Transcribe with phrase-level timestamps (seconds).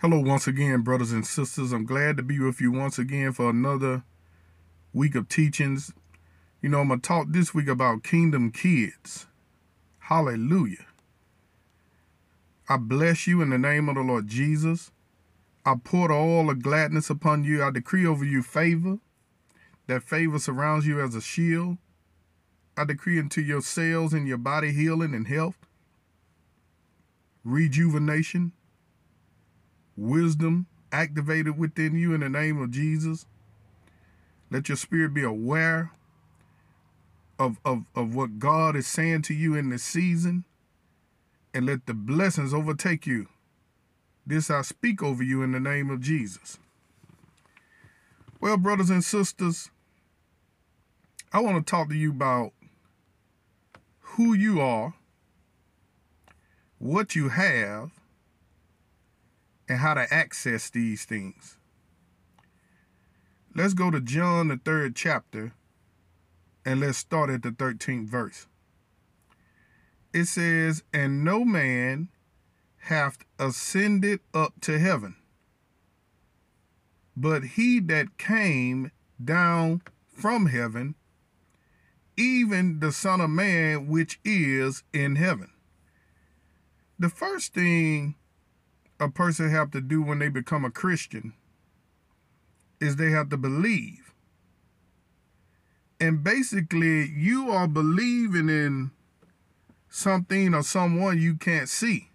[0.00, 1.72] Hello, once again, brothers and sisters.
[1.72, 4.02] I'm glad to be with you once again for another
[4.94, 5.92] week of teachings.
[6.62, 9.26] You know, I'm going to talk this week about kingdom kids.
[9.98, 10.86] Hallelujah.
[12.66, 14.90] I bless you in the name of the Lord Jesus.
[15.66, 17.62] I pour all the gladness upon you.
[17.62, 19.00] I decree over you favor.
[19.86, 21.76] That favor surrounds you as a shield.
[22.74, 25.58] I decree into your cells and your body healing and health,
[27.44, 28.52] rejuvenation,
[30.00, 33.26] wisdom activated within you in the name of Jesus.
[34.50, 35.92] Let your spirit be aware
[37.38, 40.44] of, of, of what God is saying to you in this season.
[41.52, 43.26] And let the blessings overtake you.
[44.26, 46.58] This I speak over you in the name of Jesus.
[48.40, 49.70] Well, brothers and sisters,
[51.32, 52.52] I want to talk to you about
[54.00, 54.94] who you are,
[56.78, 57.90] what you have,
[59.70, 61.56] and how to access these things.
[63.54, 65.52] Let's go to John, the third chapter,
[66.64, 68.48] and let's start at the 13th verse.
[70.12, 72.08] It says, And no man
[72.78, 75.14] hath ascended up to heaven,
[77.16, 78.90] but he that came
[79.24, 80.96] down from heaven,
[82.16, 85.52] even the Son of Man which is in heaven.
[86.98, 88.16] The first thing
[89.00, 91.32] a person have to do when they become a Christian
[92.80, 94.12] is they have to believe.
[95.98, 98.90] And basically, you are believing in
[99.88, 102.08] something or someone you can't see.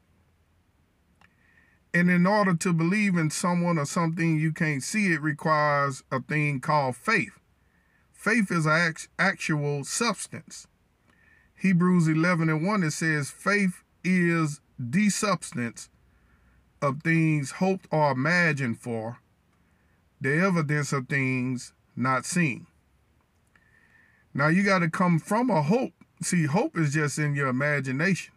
[1.93, 6.19] And in order to believe in someone or something you can't see, it requires a
[6.19, 7.39] thing called faith.
[8.11, 10.67] Faith is an actual substance.
[11.57, 15.89] Hebrews 11 and 1, it says, faith is the substance
[16.81, 19.19] of things hoped or imagined for,
[20.21, 22.67] the evidence of things not seen.
[24.33, 25.93] Now you got to come from a hope.
[26.21, 28.33] See, hope is just in your imagination.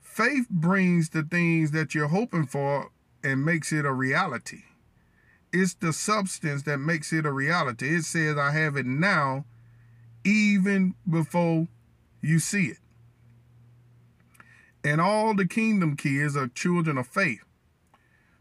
[0.00, 2.90] Faith brings the things that you're hoping for
[3.24, 4.62] and makes it a reality.
[5.52, 7.96] It's the substance that makes it a reality.
[7.96, 9.44] It says, I have it now,
[10.24, 11.68] even before
[12.20, 12.78] you see it.
[14.84, 17.44] And all the kingdom kids are children of faith.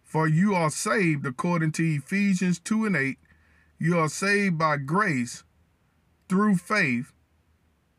[0.04, 3.18] For you are saved according to Ephesians 2 and 8.
[3.80, 5.44] You are saved by grace
[6.28, 7.14] through faith,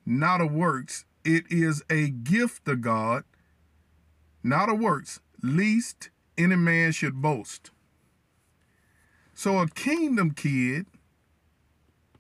[0.05, 1.05] not of works.
[1.25, 3.25] It is a gift of God,
[4.43, 7.71] not of works, least any man should boast.
[9.35, 10.87] So a kingdom kid,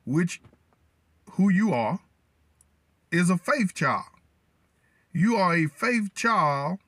[0.04, 0.40] which
[1.32, 2.00] who you are,
[3.10, 4.11] is a faith child.
[5.12, 6.78] You are a faith child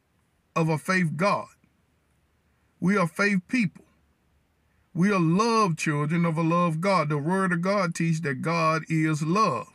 [0.57, 1.49] of a faith God.
[2.81, 3.85] We are faith people.
[4.95, 7.09] We are love children of a love God.
[7.09, 9.69] The word of God teaches that God is love.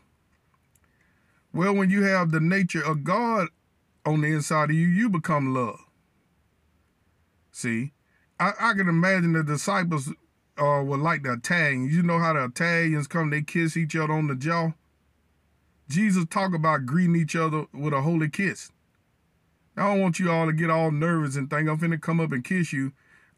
[1.53, 3.49] Well, when you have the nature of God
[4.05, 5.79] on the inside of you, you become love.
[7.51, 7.91] See,
[8.39, 10.09] I, I can imagine the disciples
[10.57, 11.93] uh, were like the Italians.
[11.93, 14.71] You know how the Italians come, they kiss each other on the jaw.
[15.89, 18.71] Jesus talk about greeting each other with a holy kiss.
[19.75, 22.31] I don't want you all to get all nervous and think I'm finna come up
[22.31, 22.93] and kiss you.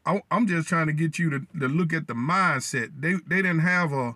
[0.05, 2.91] I, am just trying to get you to, to look at the mindset.
[2.99, 4.15] They they didn't have a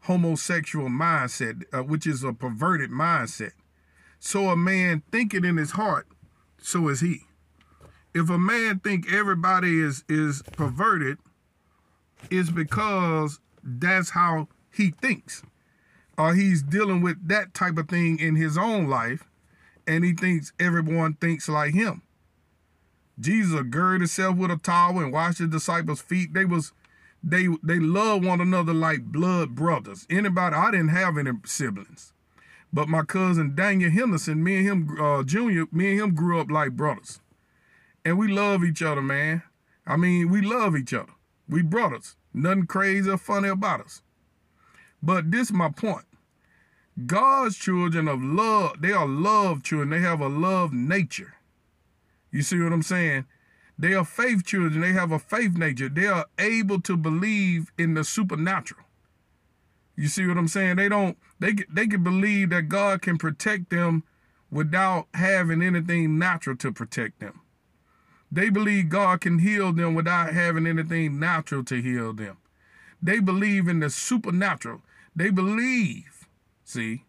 [0.00, 3.52] homosexual mindset, uh, which is a perverted mindset.
[4.18, 6.08] So a man thinking in his heart,
[6.58, 7.22] so is he.
[8.14, 11.18] If a man think everybody is is perverted,
[12.30, 15.42] it's because that's how he thinks.
[16.18, 19.24] Or he's dealing with that type of thing in his own life
[19.86, 22.02] and he thinks everyone thinks like him.
[23.18, 26.34] Jesus girded himself with a towel and washed the disciples' feet.
[26.34, 26.72] They was
[27.22, 30.06] they they love one another like blood brothers.
[30.10, 32.12] Anybody, I didn't have any siblings.
[32.72, 36.50] But my cousin Daniel Henderson, me and him, uh, Junior, me and him grew up
[36.50, 37.20] like brothers.
[38.04, 39.42] And we love each other, man.
[39.86, 41.12] I mean, we love each other.
[41.48, 42.16] We brothers.
[42.34, 44.02] Nothing crazy or funny about us.
[45.02, 46.06] But this is my point.
[47.04, 49.90] God's children of love, they are love children.
[49.90, 51.34] They have a love nature.
[52.30, 53.26] You see what I'm saying?
[53.78, 54.80] They are faith children.
[54.80, 55.90] They have a faith nature.
[55.90, 58.82] They are able to believe in the supernatural.
[59.96, 60.76] You see what I'm saying?
[60.76, 64.04] They don't, they, they can believe that God can protect them
[64.50, 67.40] without having anything natural to protect them.
[68.30, 72.38] They believe God can heal them without having anything natural to heal them.
[73.02, 74.82] They believe in the supernatural.
[75.14, 76.16] They believe
[76.66, 77.04] See?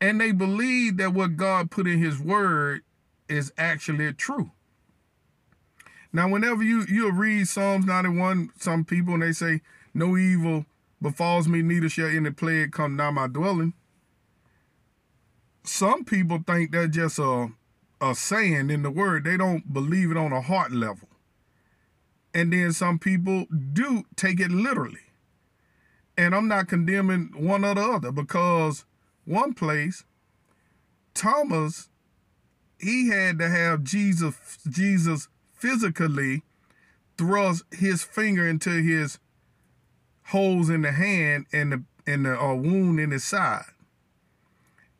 [0.00, 2.82] And they believe that what God put in his word
[3.28, 4.52] is actually true.
[6.12, 9.62] Now, whenever you you read Psalms 91, some people and they say,
[9.92, 10.64] No evil
[11.02, 13.74] befalls me, neither shall any plague come nigh my dwelling.
[15.64, 17.48] Some people think that's just a
[18.00, 19.24] a saying in the word.
[19.24, 21.05] They don't believe it on a heart level.
[22.36, 25.00] And then some people do take it literally.
[26.18, 28.84] And I'm not condemning one or the other because
[29.24, 30.04] one place,
[31.14, 31.88] Thomas,
[32.78, 36.42] he had to have Jesus, Jesus physically
[37.16, 39.18] thrust his finger into his
[40.24, 43.64] holes in the hand and the and the uh, wound in his side.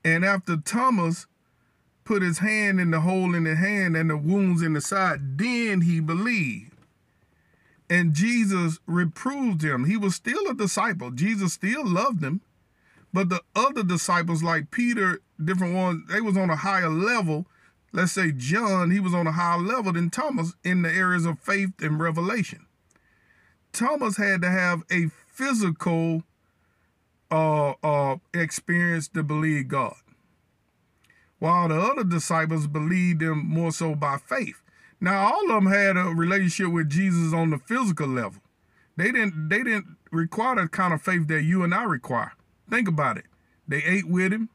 [0.02, 1.26] And after Thomas
[2.02, 5.36] put his hand in the hole in the hand and the wounds in the side,
[5.36, 6.75] then he believed.
[7.88, 9.84] And Jesus reproved him.
[9.84, 11.10] He was still a disciple.
[11.10, 12.40] Jesus still loved him.
[13.12, 17.46] But the other disciples, like Peter, different ones, they was on a higher level.
[17.92, 21.38] Let's say John, he was on a higher level than Thomas in the areas of
[21.38, 22.66] faith and revelation.
[23.72, 26.24] Thomas had to have a physical
[27.30, 29.96] uh, uh, experience to believe God,
[31.38, 34.60] while the other disciples believed him more so by faith.
[35.00, 38.40] Now, all of them had a relationship with Jesus on the physical level.
[38.96, 39.48] They didn't.
[39.48, 42.32] They didn't require the kind of faith that you and I require.
[42.70, 43.25] Think about it.
[43.69, 44.48] They ate with him,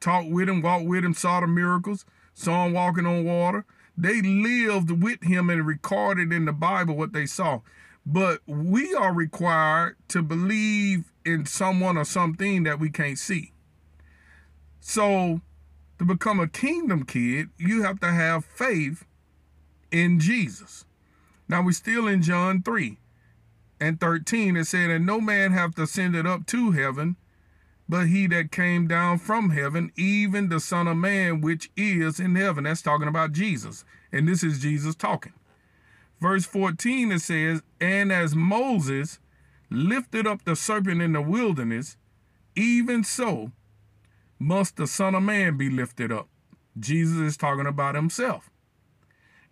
[0.00, 2.04] talked with him, walked with him, saw the miracles,
[2.34, 3.64] saw him walking on water.
[3.96, 7.60] They lived with him and recorded in the Bible what they saw.
[8.04, 13.52] But we are required to believe in someone or something that we can't see.
[14.80, 15.40] So,
[15.98, 19.04] to become a kingdom kid, you have to have faith
[19.90, 20.84] in Jesus.
[21.48, 22.98] Now we're still in John 3
[23.80, 24.56] and 13.
[24.56, 27.16] It said, And no man hath ascended up to heaven,
[27.88, 32.34] but he that came down from heaven, even the Son of Man which is in
[32.34, 32.64] heaven.
[32.64, 33.84] That's talking about Jesus.
[34.10, 35.32] And this is Jesus talking.
[36.20, 39.18] Verse 14 it says, And as Moses
[39.70, 41.96] lifted up the serpent in the wilderness,
[42.54, 43.52] even so
[44.38, 46.28] must the Son of Man be lifted up.
[46.78, 48.50] Jesus is talking about himself.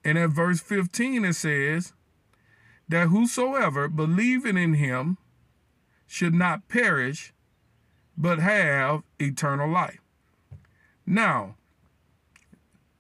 [0.05, 1.93] And at verse 15 it says,
[2.89, 5.19] That whosoever believing in him
[6.07, 7.33] should not perish,
[8.17, 10.01] but have eternal life.
[11.07, 11.57] Now,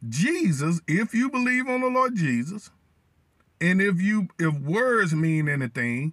[0.06, 2.70] Jesus, if you believe on the Lord Jesus,
[3.60, 6.12] and if you if words mean anything,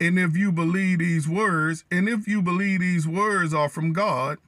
[0.00, 4.38] and if you believe these words, and if you believe these words are from God,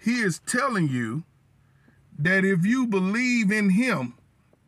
[0.00, 1.24] he is telling you
[2.18, 4.14] that if you believe in him,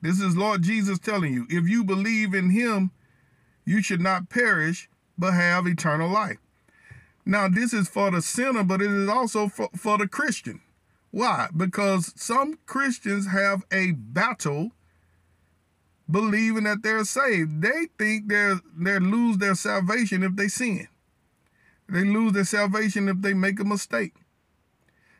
[0.02, 2.90] this is Lord Jesus telling you, if you believe in him,
[3.64, 4.88] you should not perish,
[5.18, 6.38] but have eternal life.
[7.26, 10.62] Now, this is for the sinner, but it is also for, for the Christian.
[11.10, 11.48] Why?
[11.56, 14.72] Because some Christians have a battle
[16.10, 17.62] believing that they're saved.
[17.62, 20.88] They think they're they lose their salvation if they sin.
[21.88, 24.14] They lose their salvation if they make a mistake.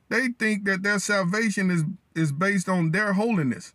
[0.08, 1.84] They think that their salvation is
[2.14, 3.74] is based on their holiness.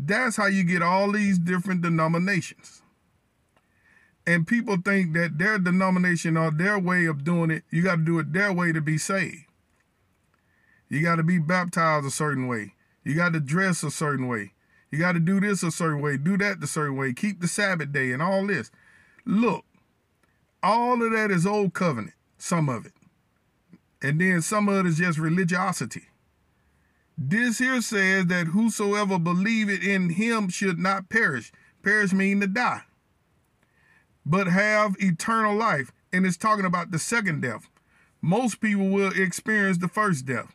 [0.00, 2.82] That's how you get all these different denominations.
[4.26, 8.04] And people think that their denomination or their way of doing it, you got to
[8.04, 9.46] do it their way to be saved.
[10.88, 12.74] You got to be baptized a certain way.
[13.04, 14.52] You got to dress a certain way.
[14.90, 17.48] You got to do this a certain way, do that a certain way, keep the
[17.48, 18.70] Sabbath day and all this.
[19.26, 19.64] Look,
[20.62, 22.92] all of that is old covenant, some of it.
[24.00, 26.04] And then some of it is just religiosity.
[27.20, 31.50] This here says that whosoever believeth in him should not perish.
[31.82, 32.82] Perish mean to die.
[34.24, 35.90] But have eternal life.
[36.12, 37.68] And it's talking about the second death.
[38.22, 40.54] Most people will experience the first death.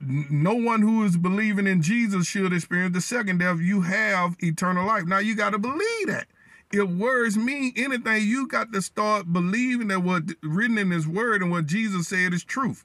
[0.00, 3.60] No one who is believing in Jesus should experience the second death.
[3.60, 5.04] You have eternal life.
[5.04, 6.26] Now you got to believe that.
[6.72, 11.42] If words mean anything, you got to start believing that what written in his word
[11.42, 12.84] and what Jesus said is truth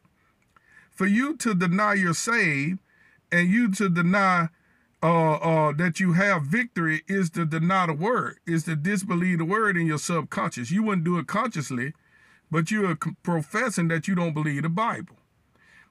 [1.02, 2.78] for you to deny you're saved
[3.32, 4.50] and you to deny
[5.02, 9.46] uh, uh, that you have victory is to deny the word, is to disbelieve the
[9.46, 10.70] word in your subconscious.
[10.70, 11.94] You wouldn't do it consciously,
[12.52, 15.16] but you are professing that you don't believe the Bible.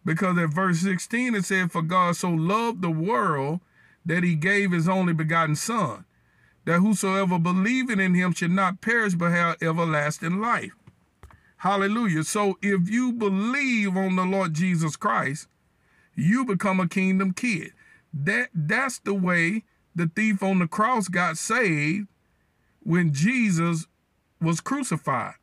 [0.04, 3.58] Because at verse 16 it said, For God so loved the world
[4.06, 6.04] that he gave his only begotten Son,
[6.66, 10.70] that whosoever believeth in him should not perish but have everlasting life.
[11.60, 12.24] Hallelujah.
[12.24, 15.46] So if you believe on the Lord Jesus Christ,
[16.14, 17.72] you become a kingdom kid.
[18.14, 19.64] That that's the way
[19.94, 22.08] the thief on the cross got saved
[22.82, 23.86] when Jesus
[24.40, 25.34] was crucified.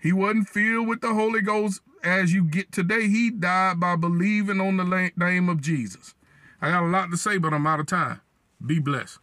[0.00, 3.08] He wasn't filled with the Holy Ghost as you get today.
[3.08, 6.14] He died by believing on the name of Jesus.
[6.62, 8.22] I got a lot to say, but I'm out of time.
[8.64, 9.18] Be blessed.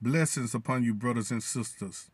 [0.00, 2.08] Blessings upon you, brothers and sisters.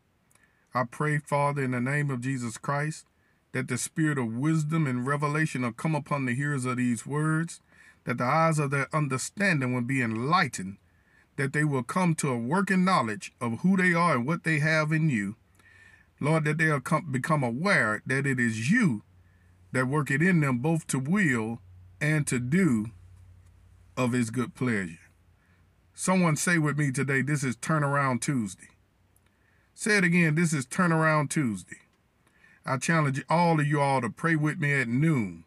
[0.73, 3.05] I pray, Father, in the name of Jesus Christ,
[3.53, 7.61] that the spirit of wisdom and revelation will come upon the hearers of these words,
[8.05, 10.77] that the eyes of their understanding will be enlightened,
[11.37, 14.59] that they will come to a working knowledge of who they are and what they
[14.59, 15.35] have in you.
[16.19, 19.03] Lord, that they'll come, become aware that it is you
[19.71, 21.61] that work it in them both to will
[22.01, 22.87] and to do
[23.95, 24.99] of his good pleasure.
[25.93, 28.69] Someone say with me today, this is Turnaround Tuesday.
[29.81, 31.77] Say it again, this is Turnaround Tuesday.
[32.65, 35.45] I challenge all of you all to pray with me at noon.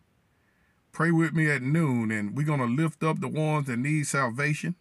[0.90, 4.06] Pray with me at noon, and we're going to lift up the ones that need
[4.06, 4.74] salvation.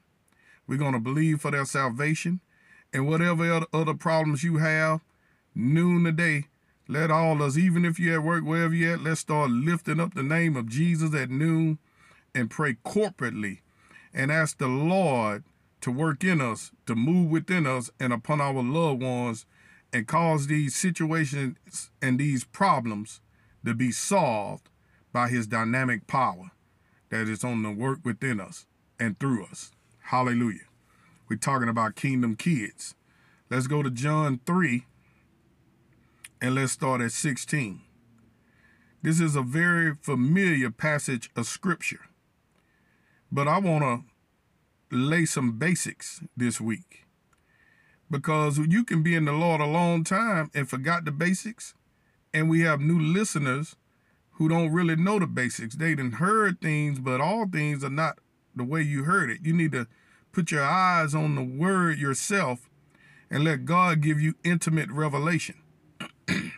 [0.68, 2.40] We're going to believe for their salvation.
[2.94, 5.02] And whatever other problems you have,
[5.54, 6.46] noon today,
[6.88, 10.14] let all us, even if you're at work, wherever you're at, let's start lifting up
[10.14, 11.78] the name of Jesus at noon
[12.34, 13.60] and pray corporately
[14.14, 15.44] and ask the Lord
[15.82, 19.46] to work in us, to move within us and upon our loved ones
[19.92, 23.20] and cause these situations and these problems
[23.66, 24.70] to be solved
[25.12, 26.52] by his dynamic power
[27.10, 28.66] that is on the work within us
[29.00, 29.72] and through us.
[30.06, 30.68] Hallelujah.
[31.30, 32.96] We're talking about kingdom kids.
[33.50, 34.86] Let's go to John 3
[36.42, 37.82] and let's start at 16.
[39.04, 42.02] This is a very familiar passage of scripture,
[43.32, 44.11] but I want to
[44.92, 47.06] lay some basics this week
[48.12, 51.74] because you can be in the Lord a long time and forgot the basics,
[52.34, 53.78] and we have new listeners
[54.32, 55.76] who don't really know the basics.
[55.76, 58.20] They didn't heard things, but all things are not
[58.54, 59.40] the way you heard it.
[59.44, 59.88] You need to
[60.34, 62.70] put your eyes on the word yourself
[63.30, 65.56] and let God give you intimate revelation.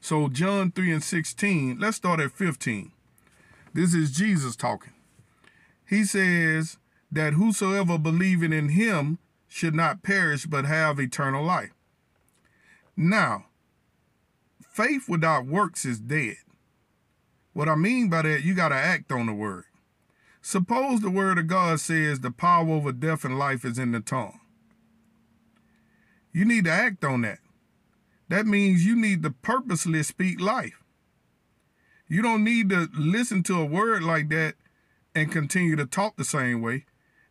[0.00, 2.90] so John 3 and 16, let's start at 15.
[3.72, 4.92] This is Jesus talking.
[5.88, 6.78] He says
[7.10, 11.72] that whosoever believing in him should not perish but have eternal life.
[12.96, 13.46] Now,
[14.60, 16.36] faith without works is dead.
[17.52, 19.64] What I mean by that, you got to act on the word.
[20.42, 24.00] Suppose the word of God says the power over death and life is in the
[24.00, 24.40] tongue.
[26.32, 27.38] You need to act on that.
[28.28, 30.82] That means you need to purposely speak life.
[32.08, 34.54] You don't need to listen to a word like that
[35.14, 36.84] and continue to talk the same way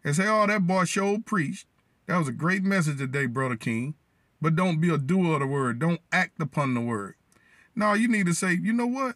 [0.06, 1.66] and say, oh, that boy sure preached.
[2.06, 3.96] That was a great message today, Brother King.
[4.40, 5.80] But don't be a doer of the word.
[5.80, 7.16] Don't act upon the word.
[7.76, 9.16] Now you need to say, you know what?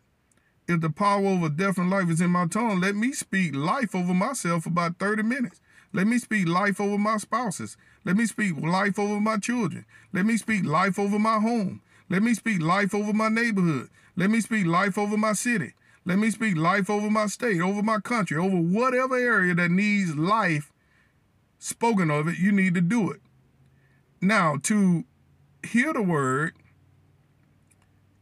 [0.67, 3.93] If the power over death and life is in my tongue, let me speak life
[3.93, 5.61] over myself for about 30 minutes.
[5.93, 7.77] Let me speak life over my spouses.
[8.03, 9.85] Let me speak life over my children.
[10.11, 11.81] Let me speak life over my home.
[12.09, 13.89] Let me speak life over my neighborhood.
[14.15, 15.73] Let me speak life over my city.
[16.05, 20.15] Let me speak life over my state, over my country, over whatever area that needs
[20.15, 20.71] life
[21.59, 23.21] spoken of it, you need to do it.
[24.21, 25.05] Now, to
[25.63, 26.53] hear the word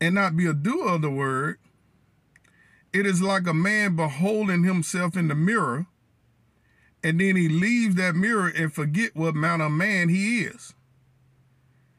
[0.02, 1.58] and not be a doer of the word,
[2.94, 5.88] it is like a man beholding himself in the mirror
[7.04, 10.74] and then he leaves that mirror and forget what manner of man he is.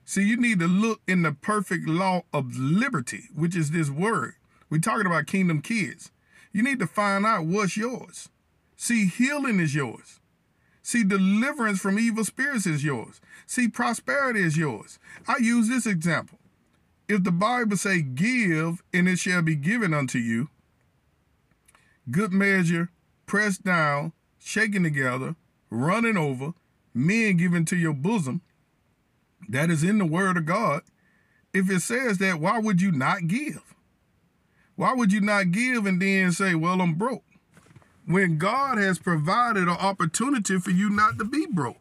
[0.05, 4.35] See, you need to look in the perfect law of liberty, which is this word.
[4.71, 6.11] We're talking about kingdom kids.
[6.53, 8.29] You need to find out what's yours.
[8.77, 10.21] See, healing is yours.
[10.89, 13.21] See, deliverance from evil spirits is yours.
[13.47, 14.99] See, prosperity is yours.
[15.29, 16.39] I use this example.
[17.07, 20.49] If the Bible say, give, and it shall be given unto you,
[22.11, 22.89] good measure,
[23.27, 25.37] pressed down, shaken together,
[25.69, 26.55] running over,
[26.95, 28.41] men given to your bosom.
[29.47, 30.85] That is in the word of God.
[31.53, 33.75] If it says that, why would you not give?
[34.75, 37.25] Why would you not give and then say, well, I'm broke?
[38.09, 41.77] When God has provided an opportunity for you not to be broke.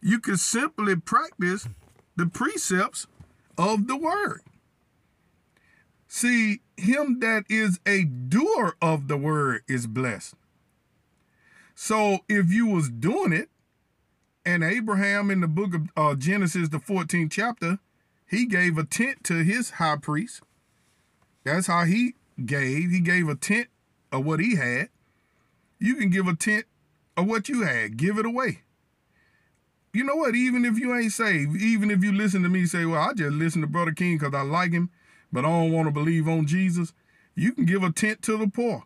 [0.00, 1.68] You can simply practice
[2.16, 3.06] the precepts
[3.58, 4.40] of the word.
[6.08, 10.34] See, him that is a doer of the word is blessed.
[11.74, 13.50] So if you was doing it,
[14.46, 17.80] and Abraham in the book of uh, Genesis, the 14th chapter,
[18.26, 20.40] he gave a tent to his high priest.
[21.44, 22.14] That's how he
[22.46, 22.90] gave.
[22.90, 23.68] He gave a tent
[24.10, 24.88] of what he had.
[25.78, 26.66] You can give a tent
[27.16, 27.96] of what you had.
[27.96, 28.62] Give it away.
[29.92, 30.34] You know what?
[30.34, 33.32] Even if you ain't saved, even if you listen to me say, well, I just
[33.32, 34.90] listen to Brother King because I like him,
[35.32, 36.92] but I don't want to believe on Jesus,
[37.36, 38.84] you can give a tent to the poor.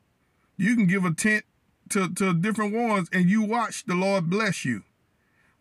[0.58, 1.44] You can give a tent
[1.90, 4.82] to, to different ones and you watch the Lord bless you.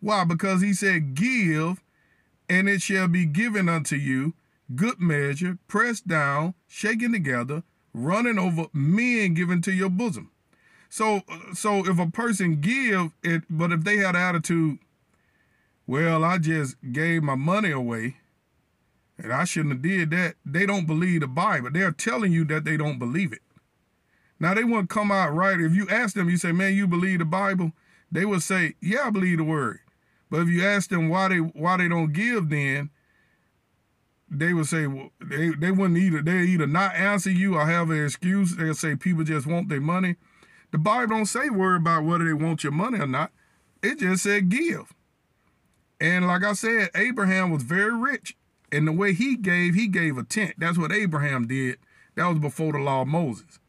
[0.02, 0.26] Why?
[0.26, 1.82] Because he said, Give,
[2.50, 4.34] and it shall be given unto you,
[4.76, 10.32] good measure, pressed down, shaken together, running over, men given to your bosom.
[10.90, 11.22] So,
[11.54, 14.80] so if a person give it, but if they had attitude,
[15.86, 18.18] well, I just gave my money away
[19.18, 20.36] and I shouldn't have did that.
[20.46, 21.70] They don't believe the Bible.
[21.72, 23.42] They're telling you that they don't believe it.
[24.40, 25.60] Now they wouldn't come out right.
[25.60, 27.72] If you ask them, you say, man, you believe the Bible?
[28.12, 29.80] They will say, yeah, I believe the word.
[30.30, 32.90] But if you ask them why they why they don't give, then
[34.30, 37.90] they would say well, they they wouldn't either they either not answer you or have
[37.90, 38.56] an excuse.
[38.56, 40.18] They'll say people just want their money.
[40.72, 43.32] The Bible don't say word about whether they want your money or not.
[43.82, 44.94] It just said give.
[46.00, 48.36] And like I said, Abraham was very rich.
[48.72, 50.56] And the way he gave, he gave a tenth.
[50.58, 51.78] That's what Abraham did.
[52.16, 53.60] That was before the law of Moses.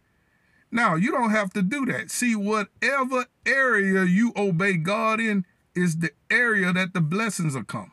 [0.71, 2.11] Now, you don't have to do that.
[2.11, 7.93] See, whatever area you obey God in is the area that the blessings will come.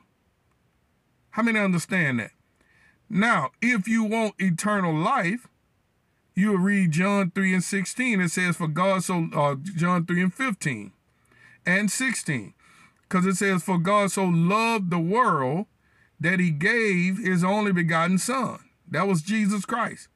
[1.32, 2.32] How many understand that?
[3.10, 5.48] Now, if you want eternal life,
[6.36, 8.22] you'll read John 3 and 16.
[8.22, 10.92] It says, For God so, uh, John 3 and 15
[11.65, 12.54] and 16.
[13.04, 15.68] Because it says, For God so loved the world
[16.20, 18.60] that he gave his only begotten Son.
[18.89, 20.08] That was Jesus Christ.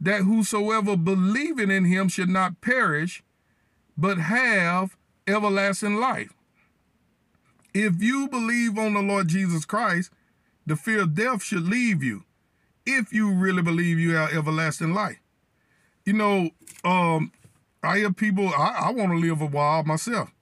[0.00, 3.22] That whosoever believing in him should not perish,
[3.96, 6.32] but have everlasting life.
[7.74, 10.10] If you believe on the Lord Jesus Christ,
[10.66, 12.24] the fear of death should leave you
[12.86, 15.18] if you really believe you have everlasting life.
[16.10, 16.50] You know,
[16.82, 17.30] um,
[17.84, 20.32] I hear people, I, I want to live a while myself.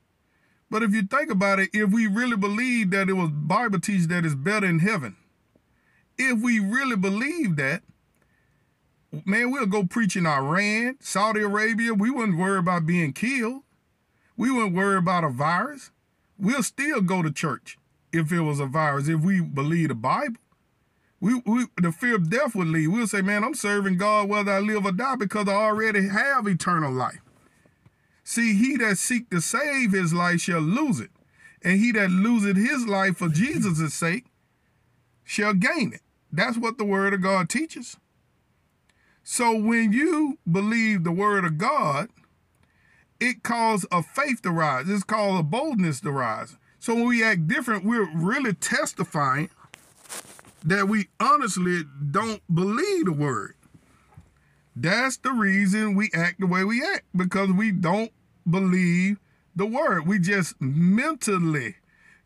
[0.71, 4.07] But if you think about it, if we really believe that it was Bible teach
[4.07, 5.17] that it's better in heaven,
[6.17, 7.83] if we really believe that,
[9.27, 11.93] man, we'll go preach in Iran, Saudi Arabia.
[11.93, 13.61] We wouldn't worry about being killed.
[14.39, 15.91] We wouldn't worry about a virus.
[16.39, 17.77] We'll still go to church
[18.11, 20.41] if it was a virus, if we believe the Bible.
[21.21, 22.93] We, we the fear of death would leave.
[22.93, 26.47] We'll say, man, I'm serving God whether I live or die because I already have
[26.47, 27.21] eternal life.
[28.23, 31.11] See, he that seek to save his life shall lose it.
[31.63, 34.27] And he that loseth his life for Jesus' sake
[35.25, 36.03] shall gain it.
[36.31, 37.97] That's what the word of God teaches.
[39.25, 42.09] So when you believe the word of God,
[43.21, 44.89] it calls a faith to rise.
[44.89, 46.57] It's called a boldness to rise.
[46.79, 49.51] So when we act different, we're really testifying
[50.65, 53.55] that we honestly don't believe the word.
[54.75, 58.13] That's the reason we act the way we act because we don't
[58.49, 59.19] believe
[59.57, 60.07] the word.
[60.07, 61.77] We just mentally,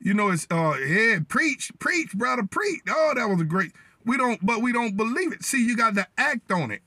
[0.01, 2.83] you know, it's uh yeah, preach, preach, brother, preach.
[2.88, 3.73] Oh, that was a great.
[4.05, 5.45] We don't, but we don't believe it.
[5.45, 6.83] See, you got to act on it.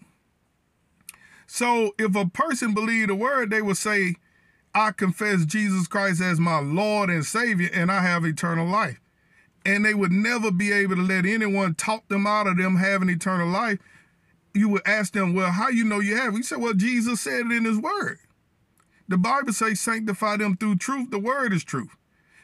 [1.47, 4.15] So if a person believe the word, they will say,
[4.73, 8.99] I confess Jesus Christ as my Lord and Savior, and I have eternal life.
[9.65, 13.09] And they would never be able to let anyone talk them out of them having
[13.09, 13.79] eternal life.
[14.53, 16.35] You would ask them, Well, how you know you have?
[16.35, 18.19] He said, Well, Jesus said it in his word.
[19.07, 21.11] The Bible says, sanctify them through truth.
[21.11, 21.95] The word is truth.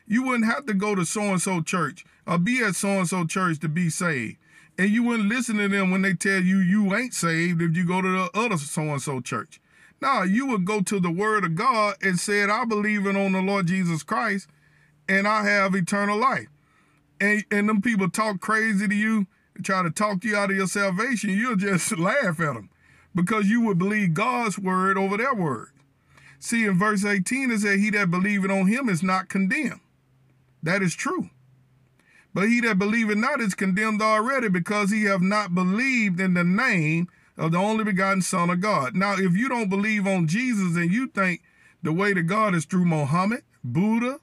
[0.08, 3.90] You wouldn't have to go to so-and-so church or be at so-and-so church to be
[3.90, 4.38] saved.
[4.78, 7.86] And you wouldn't listen to them when they tell you you ain't saved if you
[7.86, 9.60] go to the other so-and-so church.
[10.02, 13.32] Now, you would go to the word of God and said, I believe in on
[13.32, 14.48] the Lord Jesus Christ
[15.08, 16.48] and I have eternal life.
[17.22, 19.28] And, and them people talk crazy to you,
[19.62, 22.72] try to talk you out of your salvation, you'll just laugh at them
[23.14, 25.70] because you would believe God's word over their word.
[26.40, 29.82] See, in verse 18, it said, He that believeth on him is not condemned.
[30.64, 31.30] That is true.
[32.34, 36.44] But he that believeth not is condemned already because he have not believed in the
[36.44, 37.08] name
[37.38, 38.96] of the only begotten Son of God.
[38.96, 41.44] Now, if you don't believe on Jesus and you think
[41.84, 44.20] the way to God is through Muhammad, Buddha,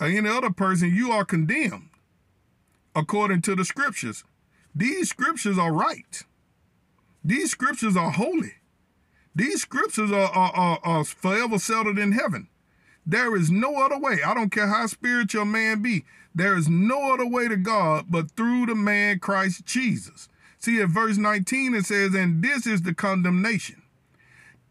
[0.00, 1.90] or any other person, you are condemned
[2.94, 4.24] according to the scriptures.
[4.74, 6.22] These scriptures are right.
[7.24, 8.54] These scriptures are holy.
[9.34, 12.48] These scriptures are, are, are, are forever settled in heaven.
[13.06, 14.18] There is no other way.
[14.24, 16.04] I don't care how spiritual a man be.
[16.34, 20.28] There is no other way to God but through the man Christ Jesus.
[20.58, 23.82] See, at verse 19 it says, And this is the condemnation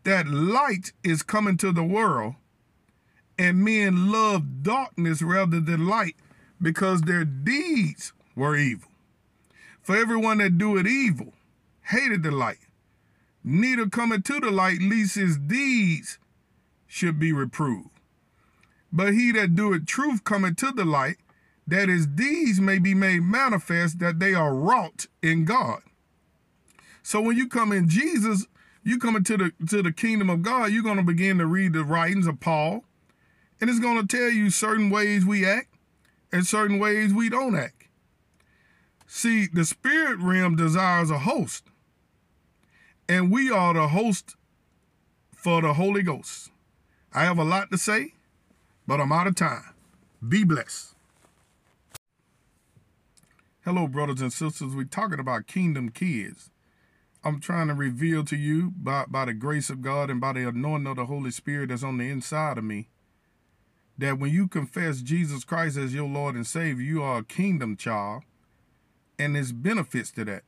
[0.03, 2.35] that light is coming to the world,
[3.37, 6.15] and men love darkness rather than light
[6.61, 8.89] because their deeds were evil.
[9.81, 11.33] For everyone that doeth evil
[11.83, 12.59] hated the light,
[13.43, 16.19] neither coming to the light, lest his deeds
[16.87, 17.89] should be reproved.
[18.93, 21.17] But he that doeth truth cometh to the light,
[21.65, 25.81] that his deeds may be made manifest that they are wrought in God.
[27.01, 28.45] So when you come in Jesus,
[28.83, 31.73] you come into the to the kingdom of God, you're going to begin to read
[31.73, 32.83] the writings of Paul,
[33.59, 35.70] and it's going to tell you certain ways we act
[36.31, 37.87] and certain ways we don't act.
[39.07, 41.65] See, the spirit realm desires a host
[43.11, 44.37] and we are the host
[45.35, 46.49] for the Holy Ghost.
[47.13, 48.13] I have a lot to say,
[48.87, 49.73] but I'm out of time.
[50.25, 50.95] Be blessed.
[53.65, 54.73] Hello, brothers and sisters.
[54.73, 56.51] We're talking about kingdom kids.
[57.21, 60.47] I'm trying to reveal to you by, by the grace of God and by the
[60.47, 62.87] anointing of the Holy Spirit that's on the inside of me
[64.01, 67.77] that when you confess Jesus Christ as your Lord and Savior, you are a kingdom
[67.77, 68.23] child
[69.19, 70.41] and there's benefits to that.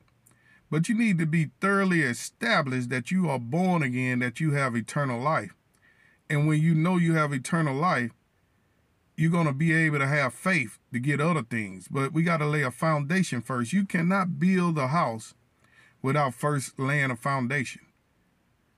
[0.72, 4.74] But you need to be thoroughly established that you are born again, that you have
[4.74, 5.54] eternal life.
[6.28, 8.10] And when you know you have eternal life,
[9.16, 11.86] you're going to be able to have faith to get other things.
[11.88, 13.72] But we got to lay a foundation first.
[13.72, 15.34] You cannot build a house
[16.02, 17.82] without first laying a foundation.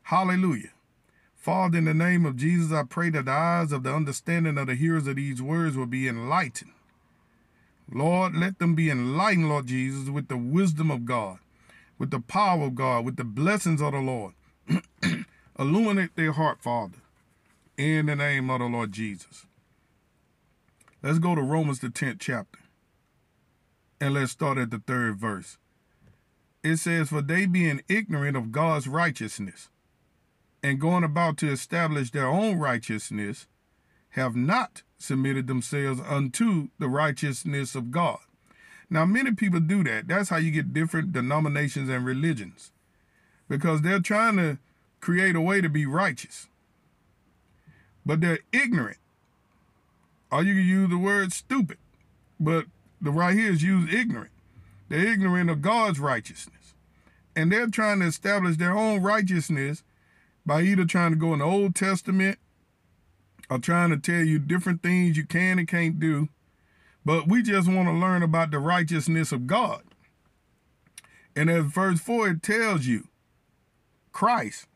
[0.03, 0.76] Hallelujah.
[1.47, 4.67] Father, in the name of Jesus, I pray that the eyes of the understanding of
[4.67, 6.73] the hearers of these words will be enlightened.
[7.89, 11.39] Lord, let them be enlightened, Lord Jesus, with the wisdom of God,
[12.01, 14.35] with the power of God, with the blessings of the Lord.
[15.57, 16.99] Illuminate their heart, Father,
[17.79, 19.47] in the name of the Lord Jesus.
[21.01, 22.59] Let's go to Romans, the 10th chapter.
[24.01, 25.59] And let's start at the third verse.
[26.65, 29.69] It says, For they being ignorant of God's righteousness,
[30.67, 33.47] and going about to establish their own righteousness,
[34.11, 38.19] have not submitted themselves unto the righteousness of God.
[38.89, 40.09] Now, many people do that.
[40.09, 42.73] That's how you get different denominations and religions,
[43.49, 44.59] because they're trying to
[45.01, 46.49] create a way to be righteous,
[48.05, 48.99] but they're ignorant
[50.31, 51.79] or you can use the word stupid,
[52.39, 52.67] but
[53.01, 54.33] the right here is used ignorant.
[54.89, 56.75] They're ignorant of God's righteousness.
[57.35, 59.83] And they're trying to establish their own righteousness
[60.47, 62.39] by either trying to go in the Old Testament
[63.51, 66.29] or trying to tell you different things you can and can't do.
[67.05, 69.83] But we just want to learn about the righteousness of God.
[71.35, 73.09] And as verse 4, it tells you
[74.13, 74.67] Christ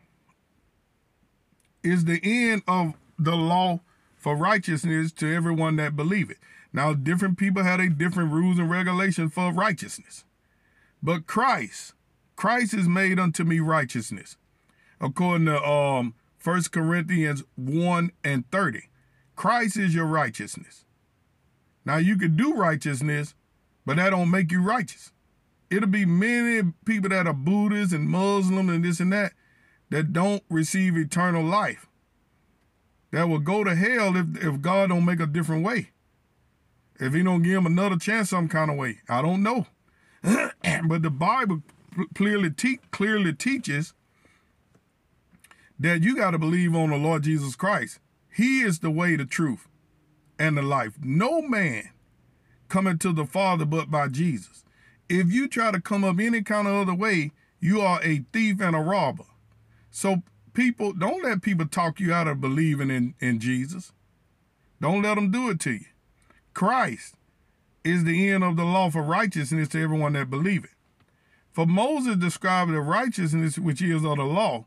[1.83, 3.81] is the end of the law
[4.17, 6.37] for righteousness to everyone that believe it.
[6.73, 10.25] Now, different people have a different rules and regulations for righteousness.
[11.03, 11.95] But Christ,
[12.37, 14.37] Christ is made unto me righteousness.
[15.01, 18.89] According to um 1 Corinthians 1 and 30.
[19.37, 20.85] Christ is your righteousness.
[21.85, 23.35] Now you can do righteousness,
[23.85, 25.13] but that don't make you righteous.
[25.71, 29.33] It'll be many people that are Buddhists and Muslim and this and that
[29.91, 31.87] that don't receive eternal life
[33.11, 35.91] that will go to hell if, if God don't make a different way.
[36.99, 38.99] If he don't give him another chance some kind of way.
[39.09, 39.67] I don't know.
[40.23, 41.63] but the Bible
[42.15, 43.95] clearly te- clearly teaches
[45.81, 47.99] that you got to believe on the Lord Jesus Christ.
[48.33, 49.67] He is the way, the truth,
[50.39, 50.93] and the life.
[51.03, 51.91] No man
[52.69, 54.65] coming to the Father but by Jesus.
[55.09, 58.61] If you try to come up any kind of other way, you are a thief
[58.61, 59.25] and a robber.
[59.91, 63.93] So people, don't let people talk you out of believing in, in Jesus.
[64.81, 65.87] Don't let them do it to you.
[66.55, 67.17] Christ
[67.85, 70.71] is the end of the law for righteousness to everyone that believe it.
[71.53, 74.67] For Moses described the righteousness which is of the law,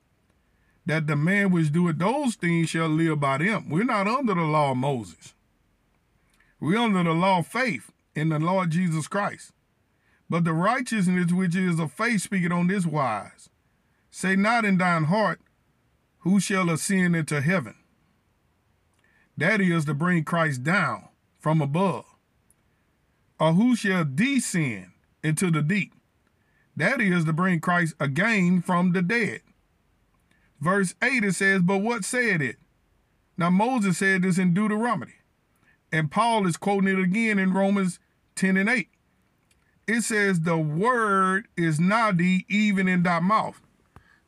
[0.86, 3.70] that the man which doeth those things shall live by them.
[3.70, 5.34] We're not under the law of Moses.
[6.60, 9.52] We're under the law of faith in the Lord Jesus Christ.
[10.30, 13.50] But the righteousness which is of faith speaketh on this wise.
[14.10, 15.40] Say not in thine heart,
[16.20, 17.76] who shall ascend into heaven?
[19.38, 22.06] That is to bring Christ down from above.
[23.40, 24.92] Or who shall descend
[25.24, 25.94] into the deep?
[26.76, 29.42] That is to bring Christ again from the dead.
[30.64, 32.58] Verse 8 it says, But what said it?
[33.38, 35.14] Now Moses said this in Deuteronomy.
[35.92, 38.00] And Paul is quoting it again in Romans
[38.36, 38.88] 10 and 8.
[39.88, 43.62] It says, The word is nigh even in thy mouth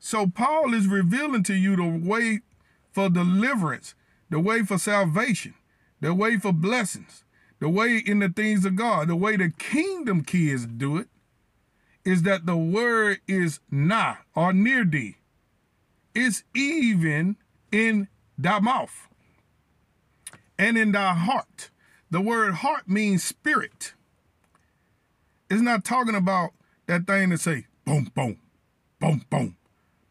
[0.06, 2.42] so Paul is revealing to you the way
[2.92, 3.96] for deliverance,
[4.30, 5.56] the way for salvation,
[6.00, 7.24] the way for blessings,
[7.60, 11.08] the way in the things of God, the way the kingdom kids do it
[12.04, 15.16] is that the word is nigh or near thee.
[16.16, 17.36] It's even
[17.72, 19.10] in thy mouth
[20.58, 21.70] and in thy heart.
[22.10, 23.94] The word heart means spirit.
[25.50, 26.52] It's not talking about
[26.88, 28.40] that thing that say boom, boom,
[29.00, 29.58] boom, boom,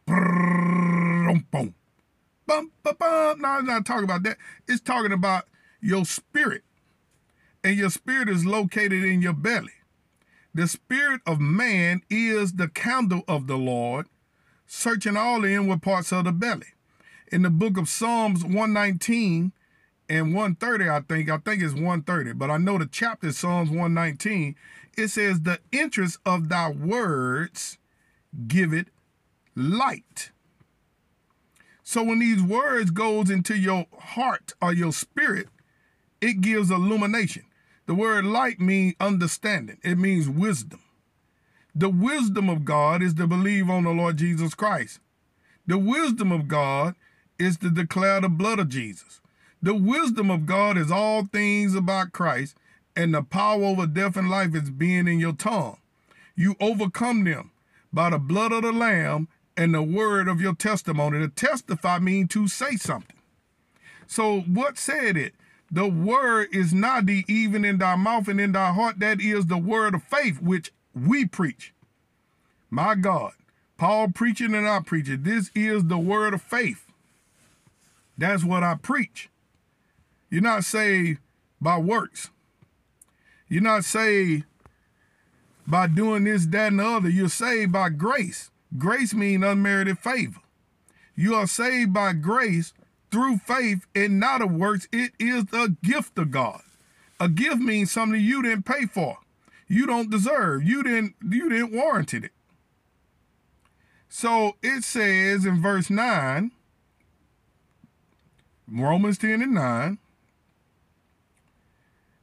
[0.07, 1.75] boom, boom.
[2.47, 3.41] Bum, bum, bum.
[3.41, 4.37] No, it's not talking about that.
[4.69, 5.45] It's talking about
[5.81, 6.63] your spirit.
[7.63, 9.73] And your spirit is located in your belly.
[10.53, 14.07] The spirit of man is the candle of the Lord,
[14.67, 16.75] searching all the inward parts of the belly.
[17.29, 19.53] In the book of Psalms 119
[20.09, 24.55] and 130, I think, I think it's 130, but I know the chapter Psalms 119,
[24.97, 27.79] it says, The interest of thy words
[28.47, 28.89] give it
[29.55, 30.31] light.
[31.83, 35.49] So when these words goes into your heart or your spirit,
[36.21, 37.45] it gives illumination.
[37.87, 39.79] The word light means understanding.
[39.83, 40.81] It means wisdom.
[41.75, 45.01] The wisdom of God is to believe on the Lord Jesus Christ.
[45.67, 46.95] The wisdom of God
[47.37, 49.21] is to declare the blood of Jesus.
[49.61, 52.57] The wisdom of God is all things about Christ,
[52.95, 55.79] and the power over death and life is being in your tongue.
[56.37, 57.51] You overcome them
[57.93, 61.19] by the blood of the Lamb and the word of your testimony.
[61.21, 63.17] To testify means to say something.
[64.07, 65.35] So what said it?
[65.71, 69.01] The word is not the even in thy mouth and in thy heart.
[69.01, 71.73] That is the word of faith, which we preach.
[72.71, 73.33] My God,
[73.77, 75.23] Paul preaching and I preaching.
[75.23, 76.85] This is the word of faith.
[78.17, 79.29] That's what I preach.
[80.31, 81.21] You're not saved
[81.61, 82.31] by works.
[83.49, 84.45] You're not saved
[85.67, 87.09] by doing this, that, and the other.
[87.09, 88.51] You're saved by grace.
[88.77, 90.41] Grace means unmerited favor.
[91.15, 92.73] You are saved by grace
[93.11, 94.89] through faith and not of works.
[94.93, 96.63] It is a gift of God.
[97.21, 99.19] A gift means something you didn't pay for.
[99.67, 100.63] You don't deserve.
[100.65, 102.31] You didn't you didn't warrant it.
[104.09, 106.53] So it says in verse 9,
[108.71, 109.99] Romans 10 and 9,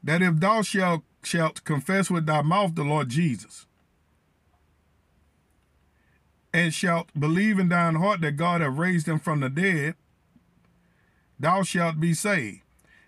[0.01, 3.65] that if thou shalt, shalt confess with thy mouth the Lord Jesus,
[6.53, 9.95] and shalt believe in thine heart that God hath raised him from the dead,
[11.39, 12.61] thou shalt be saved.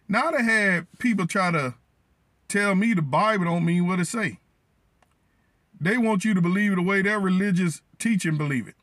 [0.09, 1.75] Now to have people try to
[2.53, 4.39] tell me the Bible don't mean what it say.
[5.81, 8.75] They want you to believe the way their religious teaching believe it.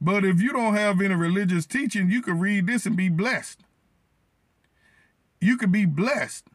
[0.00, 3.60] But if you don't have any religious teaching, you could read this and be blessed.
[5.40, 6.46] You could be blessed.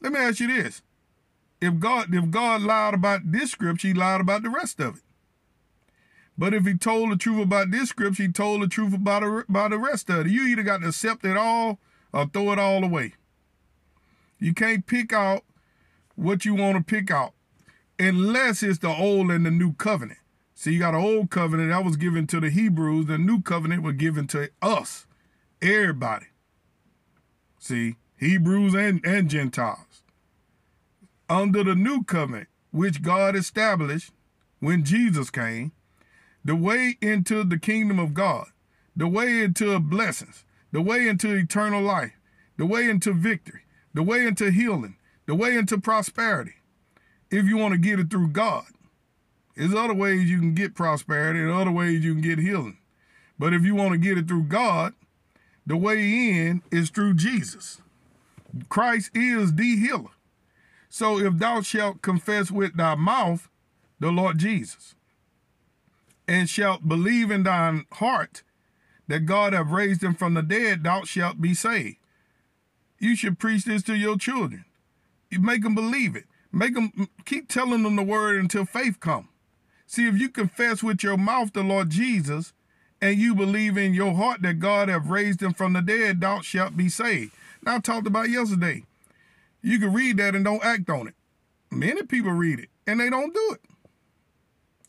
[0.00, 0.82] Let me ask you this.
[1.60, 5.02] If God if God lied about this scripture, he lied about the rest of it.
[6.38, 9.72] But if he told the truth about this scripture, he told the truth about, about
[9.72, 10.30] the rest of it.
[10.30, 11.78] You either got to accept it all
[12.14, 13.14] or throw it all away.
[14.40, 15.44] You can't pick out
[16.16, 17.34] what you want to pick out
[17.98, 20.18] unless it's the old and the new covenant.
[20.54, 23.82] See, you got an old covenant that was given to the Hebrews, the new covenant
[23.82, 25.06] was given to us,
[25.62, 26.26] everybody.
[27.58, 30.02] See, Hebrews and, and Gentiles.
[31.28, 34.12] Under the new covenant, which God established
[34.58, 35.72] when Jesus came,
[36.44, 38.46] the way into the kingdom of God,
[38.96, 42.12] the way into blessings, the way into eternal life,
[42.56, 43.62] the way into victory,
[43.94, 46.54] the way into healing, the way into prosperity.
[47.30, 48.64] If you want to get it through God,
[49.56, 52.78] there's other ways you can get prosperity and other ways you can get healing.
[53.38, 54.94] But if you want to get it through God,
[55.66, 57.80] the way in is through Jesus.
[58.68, 60.10] Christ is the healer.
[60.88, 63.48] So if thou shalt confess with thy mouth
[64.00, 64.94] the Lord Jesus,
[66.26, 68.42] and shalt believe in thine heart
[69.08, 71.96] that God hath raised him from the dead, thou shalt be saved.
[73.00, 74.64] You should preach this to your children.
[75.30, 76.26] You make them believe it.
[76.52, 79.28] Make them keep telling them the word until faith come.
[79.86, 82.52] See, if you confess with your mouth the Lord Jesus,
[83.00, 86.40] and you believe in your heart that God have raised him from the dead, thou
[86.40, 87.32] shalt be saved.
[87.62, 88.84] Now I talked about yesterday.
[89.62, 91.14] You can read that and don't act on it.
[91.70, 93.60] Many people read it and they don't do it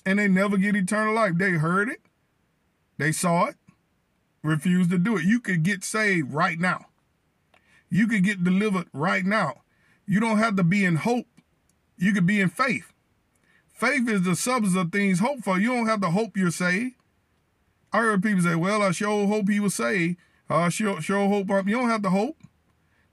[0.06, 1.34] and they never get eternal life.
[1.36, 2.02] They heard it,
[2.98, 3.56] they saw it,
[4.44, 5.26] refused to do it.
[5.26, 6.88] You could get saved right now.
[7.92, 9.62] You could get delivered right now.
[10.08, 11.28] You don't have to be in hope.
[11.98, 12.94] You could be in faith.
[13.74, 15.60] Faith is the substance of things hoped for.
[15.60, 16.96] You don't have to hope you're saved.
[17.92, 20.18] I heard people say, well, I sure hope he was saved.
[20.50, 21.50] I sure, sure hope.
[21.68, 22.38] You don't have to hope.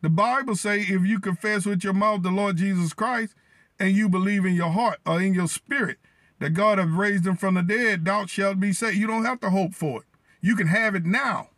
[0.00, 3.34] The Bible say if you confess with your mouth the Lord Jesus Christ
[3.80, 5.98] and you believe in your heart or in your spirit
[6.38, 8.96] that God have raised him from the dead, thou shalt be saved.
[8.96, 10.06] You don't have to hope for it.
[10.40, 11.48] You can have it now.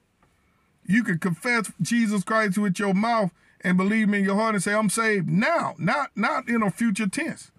[0.91, 4.75] You can confess Jesus Christ with your mouth and believe in your heart and say,
[4.75, 7.53] I'm saved now, not, not in a future tense.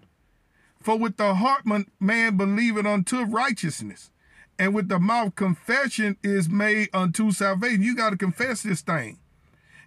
[0.80, 4.10] For with the heart man believeth unto righteousness,
[4.58, 7.82] and with the mouth confession is made unto salvation.
[7.82, 9.18] You got to confess this thing.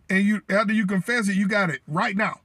[0.09, 2.39] And you after you confess it, you got it right now.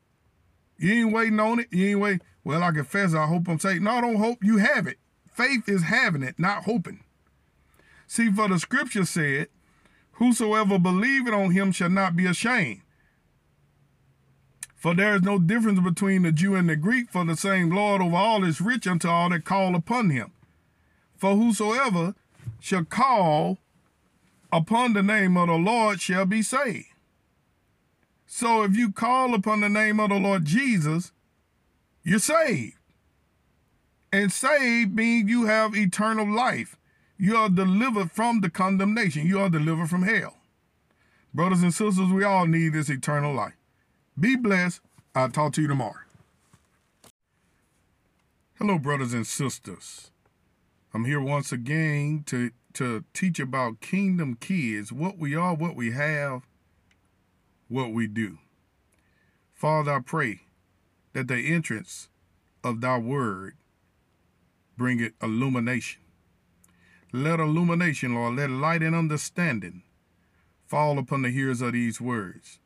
[0.77, 1.69] You ain't waiting on it.
[1.71, 2.21] You ain't waiting.
[2.45, 3.83] Well, I confess, I hope I'm saved.
[3.83, 4.39] No, don't hope.
[4.43, 4.99] You have it.
[5.33, 7.05] Faith is having it, not hoping.
[8.07, 9.49] See, for the scripture said,
[10.21, 12.83] Whosoever believeth on him shall not be ashamed.
[14.77, 18.03] For there is no difference between the Jew and the Greek, for the same Lord
[18.03, 20.33] over all is rich unto all that call upon him.
[21.17, 22.15] For whosoever
[22.61, 23.59] shall call
[24.53, 26.89] upon the name of the Lord shall be saved.
[28.27, 31.13] So if you call upon the name of the Lord Jesus,
[32.05, 32.77] you're saved.
[34.13, 36.77] And saved means you have eternal life.
[37.23, 39.27] You are delivered from the condemnation.
[39.27, 40.39] You are delivered from hell.
[41.35, 43.59] Brothers and sisters, we all need this eternal life.
[44.19, 44.81] Be blessed.
[45.15, 46.01] I'll talk to you tomorrow.
[48.55, 50.13] Hello, brothers and sisters.
[50.95, 55.91] I'm here once again to, to teach about kingdom kids, what we are, what we
[55.91, 56.47] have,
[57.69, 58.39] what we do.
[59.53, 60.41] Father, I pray
[61.13, 62.09] that the entrance
[62.65, 63.59] of thy word
[64.79, 66.01] bring it illumination.
[67.13, 69.83] Let illumination, Lord, let light and understanding
[70.67, 72.61] fall upon the hearers of these words.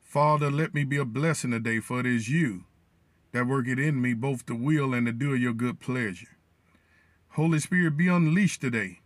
[0.00, 2.64] Father, let me be a blessing today, for it is you
[3.32, 6.36] that worketh in me both the will and the do of your good pleasure.
[7.30, 9.00] Holy Spirit, be unleashed today.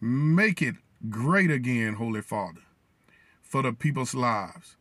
[0.00, 0.76] Make it
[1.08, 2.62] great again, Holy Father,
[3.42, 4.76] for the people's lives.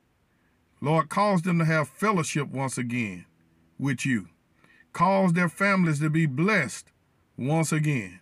[0.81, 3.25] Lord, cause them to have fellowship once again
[3.77, 4.29] with you.
[4.93, 6.91] Cause their families to be blessed
[7.37, 8.21] once again.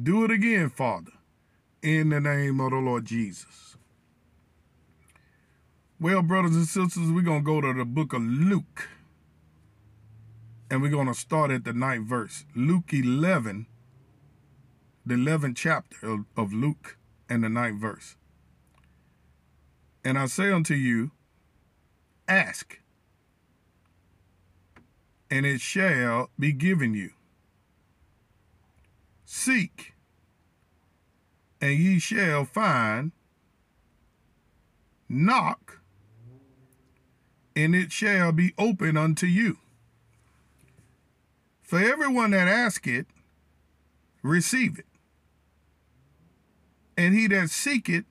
[0.00, 1.12] Do it again, Father,
[1.82, 3.76] in the name of the Lord Jesus.
[6.00, 8.88] Well, brothers and sisters, we're going to go to the book of Luke.
[10.70, 12.46] And we're going to start at the ninth verse.
[12.56, 13.66] Luke 11,
[15.04, 16.96] the 11th chapter of, of Luke
[17.28, 18.16] and the ninth verse.
[20.02, 21.10] And I say unto you,
[22.26, 22.80] ask,
[25.30, 27.10] and it shall be given you.
[29.34, 29.94] Seek,
[31.58, 33.12] and ye shall find.
[35.08, 35.80] Knock,
[37.56, 39.56] and it shall be open unto you.
[41.62, 43.06] For everyone that asketh,
[44.22, 44.86] receive it.
[46.98, 48.04] And he that seeketh,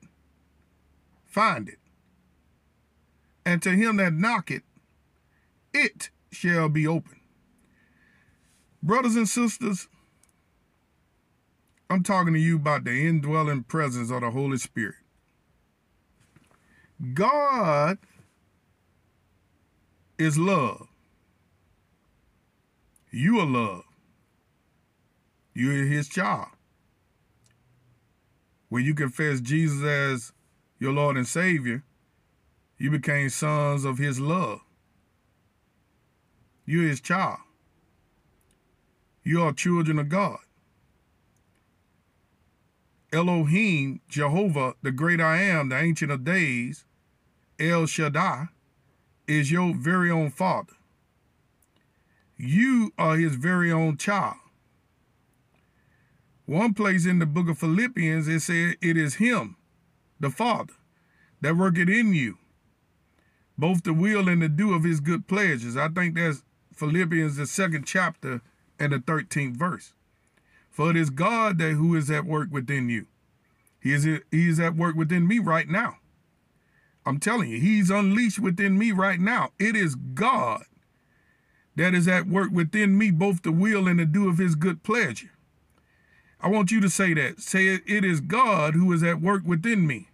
[1.24, 1.78] find it.
[3.46, 4.64] And to him that knocketh,
[5.72, 7.20] it shall be open.
[8.82, 9.86] Brothers and sisters,
[11.92, 14.94] I'm talking to you about the indwelling presence of the Holy Spirit.
[17.12, 17.98] God
[20.16, 20.88] is love.
[23.10, 23.82] You are love.
[25.52, 26.48] You're his child.
[28.70, 30.32] When you confess Jesus as
[30.78, 31.84] your Lord and Savior,
[32.78, 34.60] you became sons of his love.
[36.64, 37.40] You're his child.
[39.22, 40.38] You are children of God.
[43.12, 46.84] Elohim, Jehovah, the great I am, the ancient of days,
[47.60, 48.48] El Shaddai,
[49.28, 50.72] is your very own father.
[52.38, 54.36] You are his very own child.
[56.46, 59.56] One place in the book of Philippians, it said, It is him,
[60.18, 60.72] the Father,
[61.40, 62.38] that worketh in you,
[63.56, 65.76] both the will and the do of his good pleasures.
[65.76, 66.42] I think that's
[66.74, 68.40] Philippians, the second chapter
[68.78, 69.92] and the 13th verse.
[70.72, 73.06] For it is God that who is at work within you.
[73.78, 75.98] He is, he is at work within me right now.
[77.04, 79.50] I'm telling you, he's unleashed within me right now.
[79.58, 80.64] It is God
[81.76, 84.82] that is at work within me, both the will and the do of his good
[84.82, 85.30] pleasure.
[86.40, 87.40] I want you to say that.
[87.40, 90.08] Say it, it is God who is at work within me,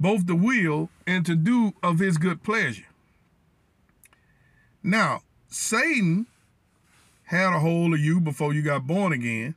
[0.00, 2.86] both the will and to do of his good pleasure.
[4.82, 6.26] Now, Satan
[7.24, 9.54] had a hold of you before you got born again,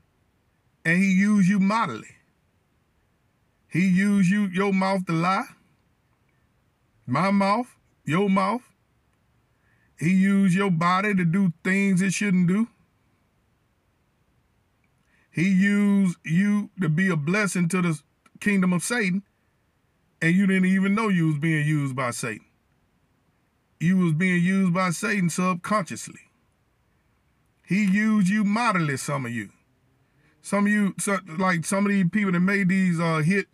[0.89, 2.15] and he used you mightily.
[3.67, 5.45] He used you, your mouth to lie,
[7.05, 7.67] my mouth,
[8.05, 8.63] your mouth,
[9.99, 12.69] he used your body to do things it shouldn't do.
[15.29, 17.99] He used you to be a blessing to the
[18.39, 19.21] kingdom of Satan,
[20.23, 22.45] and you didn't even know you was being used by Satan.
[23.79, 26.31] You was being used by Satan subconsciously.
[27.63, 29.49] He used you mightily, some of you.
[30.49, 33.45] Some of you, so, like some of these people that made these uh, hit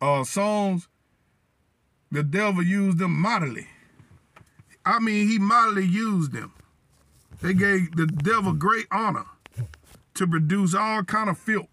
[0.00, 0.88] uh, songs,
[2.10, 3.66] the devil used them mightily.
[4.86, 6.54] I mean, he mightily used them.
[7.42, 9.26] They gave the devil great honor
[10.14, 11.68] to produce all kind of filth.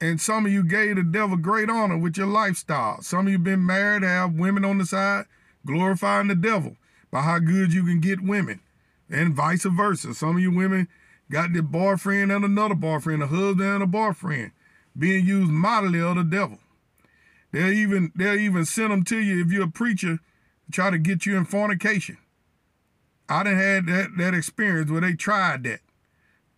[0.00, 3.00] And some of you gave the devil great honor with your lifestyle.
[3.02, 5.26] Some of you been married, have women on the side,
[5.64, 6.74] glorifying the devil
[7.12, 8.58] by how good you can get women,
[9.08, 10.14] and vice versa.
[10.14, 10.88] Some of you women
[11.30, 14.52] got the boyfriend and another boyfriend, a husband and a boyfriend,
[14.96, 16.58] being used mightily of the devil.
[17.52, 20.20] They'll even they'll even send them to you if you're a preacher
[20.70, 22.18] try to get you in fornication.
[23.28, 25.80] I done had that, that experience where they tried that.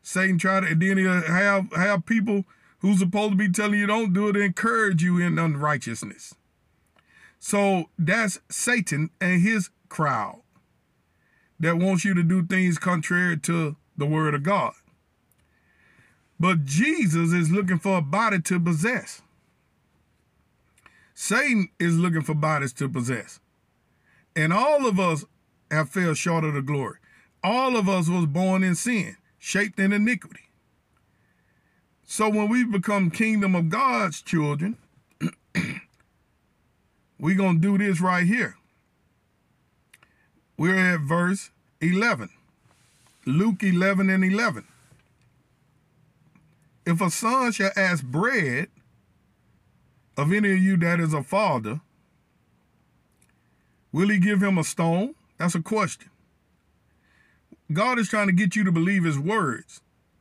[0.02, 2.44] Satan tried to, and then he'll have, have people
[2.78, 6.34] who's supposed to be telling you don't do it encourage you in unrighteousness.
[7.38, 10.42] So that's Satan and his crowd
[11.58, 14.72] that wants you to do things contrary to the word of God.
[16.40, 19.22] But Jesus is looking for a body to possess.
[21.14, 23.38] Satan is looking for bodies to possess.
[24.34, 25.24] And all of us
[25.70, 26.96] have fell short of the glory.
[27.44, 30.48] All of us was born in sin, shaped in iniquity.
[32.04, 34.78] So when we become kingdom of God's children,
[37.18, 38.56] we're going to do this right here.
[40.56, 42.30] We're at verse 11.
[43.26, 44.64] Luke 11 and 11.
[46.86, 48.68] If a son shall ask bread
[50.16, 51.80] of any of you that is a father,
[53.92, 55.14] will he give him a stone?
[55.38, 56.10] That's a question.
[57.72, 59.80] God is trying to get you to believe his words.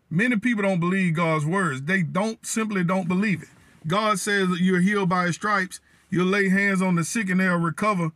[0.09, 1.83] Many people don't believe God's words.
[1.83, 3.49] They don't simply don't believe it.
[3.87, 5.79] God says you're healed by his stripes.
[6.09, 8.11] You'll lay hands on the sick and they'll recover.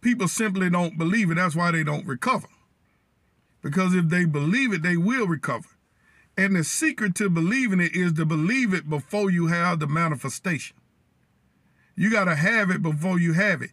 [0.00, 1.36] People simply don't believe it.
[1.36, 2.48] That's why they don't recover.
[3.62, 5.68] Because if they believe it, they will recover.
[6.36, 10.76] And the secret to believing it is to believe it before you have the manifestation.
[11.96, 13.70] You got to have it before you have it.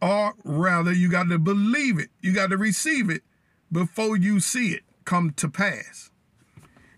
[0.00, 2.10] Or rather, you got to believe it.
[2.20, 3.22] You got to receive it
[3.72, 6.10] before you see it come to pass.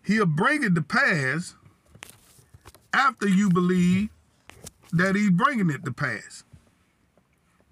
[0.05, 1.55] He'll bring it to pass
[2.93, 4.11] after you believe
[4.93, 6.45] that he's bringing it to pass.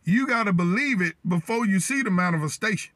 [0.04, 2.93] You got to believe it before you see the manifestation.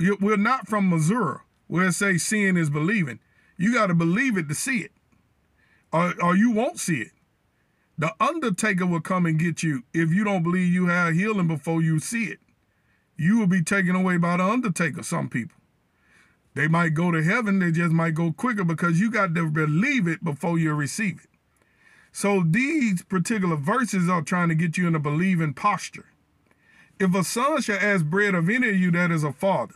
[0.00, 1.38] We're not from Missouri
[1.70, 3.20] where it says seeing is believing.
[3.56, 4.90] You got to believe it to see it,
[5.92, 7.12] or, or you won't see it.
[7.96, 11.82] The undertaker will come and get you if you don't believe you have healing before
[11.82, 12.38] you see it.
[13.16, 15.58] You will be taken away by the undertaker, some people.
[16.54, 20.08] They might go to heaven, they just might go quicker because you got to believe
[20.08, 21.30] it before you receive it.
[22.10, 26.06] So these particular verses are trying to get you in a believing posture.
[26.98, 29.74] If a son shall ask bread of any of you that is a father,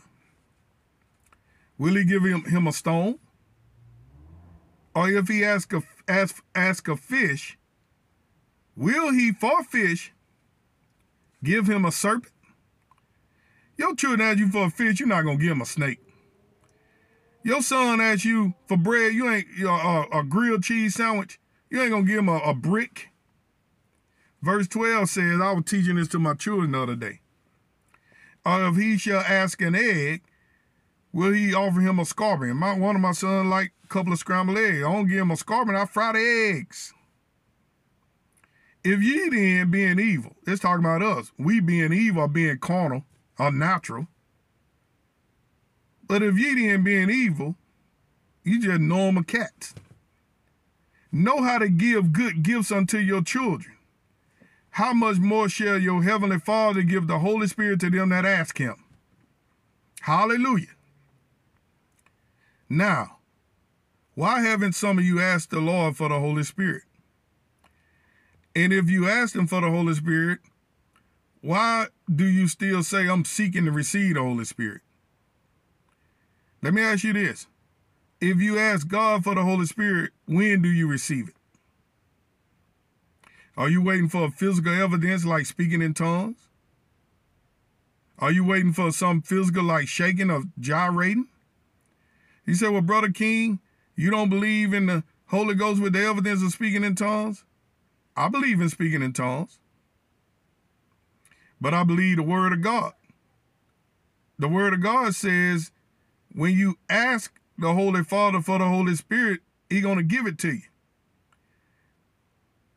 [1.77, 3.19] Will he give him, him a stone?
[4.95, 7.57] Or if he ask a, ask, ask a fish,
[8.75, 10.13] will he for fish
[11.43, 12.31] give him a serpent?
[13.77, 15.99] Your children ask you for a fish, you're not going to give him a snake.
[17.43, 22.05] Your son asks you for bread, you ain't a grilled cheese sandwich, you ain't going
[22.05, 23.09] to give him a, a brick.
[24.41, 27.19] Verse 12 says, I was teaching this to my children the other day.
[28.45, 30.21] Or if he shall ask an egg,
[31.15, 32.57] will he offer him a scorpion?
[32.57, 34.83] My, one of my sons like a couple of scrambled eggs.
[34.83, 36.93] I don't give him a scorpion, I fry the eggs.
[38.83, 41.31] If ye then being evil, it's talking about us.
[41.39, 43.05] We being evil or being carnal
[43.39, 44.07] or natural.
[46.05, 47.55] But if ye then being evil,
[48.43, 49.73] you just normal cats.
[51.11, 53.77] Know how to give good gifts unto your children.
[54.71, 58.57] How much more shall your heavenly Father give the Holy Spirit to them that ask
[58.57, 58.75] him?
[60.01, 60.74] Hallelujah.
[62.69, 63.17] Now,
[64.15, 66.83] why haven't some of you asked the Lord for the Holy Spirit?
[68.55, 70.39] And if you asked him for the Holy Spirit,
[71.41, 74.81] why do you still say, I'm seeking to receive the Holy Spirit?
[76.63, 77.47] Let me ask you this.
[78.21, 81.35] If you ask God for the Holy Spirit, when do you receive it?
[83.57, 86.47] Are you waiting for physical evidence like speaking in tongues?
[88.17, 91.27] Are you waiting for some physical like shaking or gyrating?
[92.45, 93.59] He said, Well, Brother King,
[93.95, 97.43] you don't believe in the Holy Ghost with the evidence of speaking in tongues?
[98.15, 99.59] I believe in speaking in tongues.
[101.59, 102.93] But I believe the word of God.
[104.37, 105.71] The word of God says
[106.33, 109.39] when you ask the Holy Father for the Holy Spirit,
[109.69, 110.61] He's going to give it to you.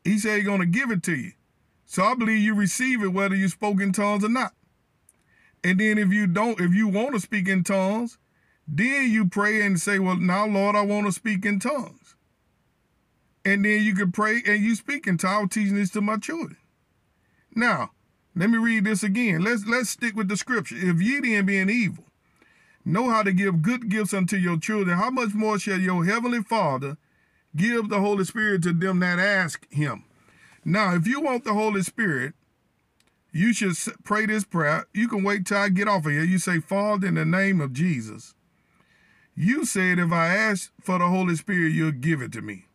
[0.03, 1.33] He said He's going to give it to you.
[1.85, 4.53] So I believe you receive it whether you spoke in tongues or not.
[5.63, 8.17] And then if you don't, if you want to speak in tongues,
[8.71, 12.15] then you pray and say, Well, now, Lord, I want to speak in tongues.
[13.43, 15.43] And then you can pray and you speak in tongues.
[15.43, 16.57] I'm teaching this to my children.
[17.55, 17.91] Now,
[18.35, 19.41] let me read this again.
[19.41, 20.75] Let's let's stick with the scripture.
[20.77, 22.03] If ye then being evil,
[22.85, 26.43] know how to give good gifts unto your children, how much more shall your heavenly
[26.43, 26.97] Father
[27.55, 30.03] give the Holy Spirit to them that ask him?
[30.63, 32.33] Now, if you want the Holy Spirit,
[33.31, 34.85] you should pray this prayer.
[34.93, 36.23] You can wait till I get off of here.
[36.23, 38.35] You say, Father, in the name of Jesus,
[39.39, 42.65] you said, if I ask for the Holy Spirit, you'll give it to me.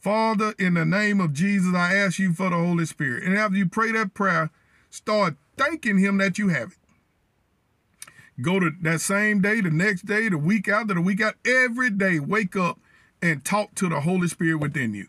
[0.00, 3.22] Father, in the name of Jesus, I ask you for the Holy Spirit.
[3.22, 4.50] And after you pray that prayer,
[4.88, 6.78] start thanking Him that you have it.
[8.40, 11.90] Go to that same day, the next day, the week after, the week out, every
[11.90, 12.80] day, wake up
[13.20, 15.08] and talk to the Holy Spirit within you.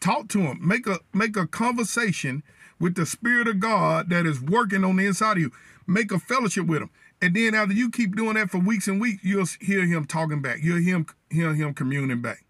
[0.00, 0.58] Talk to Him.
[0.60, 2.42] Make a make a conversation
[2.78, 5.52] with the Spirit of God that is working on the inside of you.
[5.86, 6.90] Make a fellowship with Him.
[7.22, 10.42] And then after you keep doing that for weeks and weeks, you'll hear him talking
[10.42, 10.58] back.
[10.60, 12.44] You'll hear him, hear him communing back.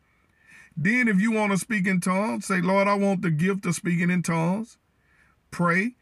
[0.75, 3.75] Then if you want to speak in tongues, say, Lord, I want the gift of
[3.75, 4.79] speaking in tongues.
[5.51, 5.97] Pray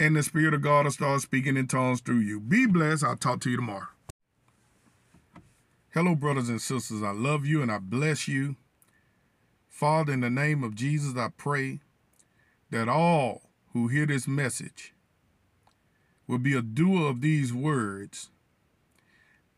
[0.00, 2.40] and the Spirit of God will start speaking in tongues through you.
[2.40, 3.04] Be blessed.
[3.04, 3.86] I'll talk to you tomorrow.
[5.94, 7.04] Hello, brothers and sisters.
[7.04, 8.56] I love you and I bless you.
[9.68, 11.78] Father, in the name of Jesus, I pray
[12.70, 13.42] that all
[13.72, 14.92] who hear this message
[16.28, 18.28] will be a doer of these words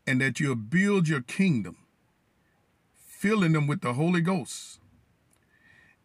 [0.07, 1.77] and that you'll build your kingdom,
[2.95, 4.79] filling them with the Holy Ghost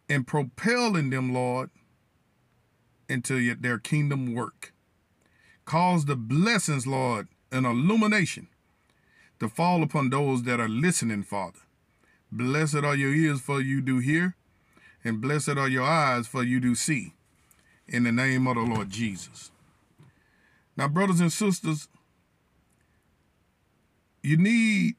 [0.09, 1.69] and propelling them, Lord,
[3.09, 4.73] into their kingdom work.
[5.65, 8.47] Cause the blessings, Lord, an illumination
[9.39, 11.59] to fall upon those that are listening, Father.
[12.31, 14.35] Blessed are your ears for you do hear,
[15.03, 17.13] and blessed are your eyes for you do see.
[17.87, 19.51] In the name of the Lord Jesus.
[20.77, 21.89] Now, brothers and sisters,
[24.21, 24.95] you need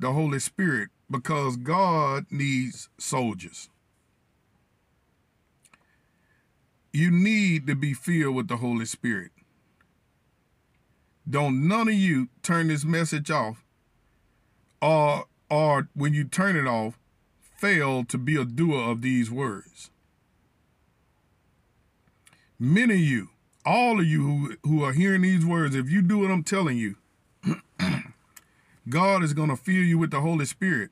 [0.00, 3.68] the Holy Spirit because God needs soldiers.
[6.92, 9.30] You need to be filled with the Holy Spirit.
[11.28, 13.64] Don't none of you turn this message off
[14.82, 16.98] or or when you turn it off,
[17.40, 19.90] fail to be a doer of these words.
[22.58, 23.28] Many of you,
[23.64, 26.76] all of you who, who are hearing these words, if you do what I'm telling
[26.76, 26.96] you,
[28.88, 30.90] God is going to fill you with the Holy Spirit.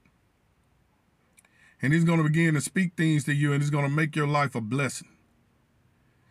[1.81, 4.17] And he's going to begin to speak things to you and he's going to make
[4.17, 5.09] your life a blessing.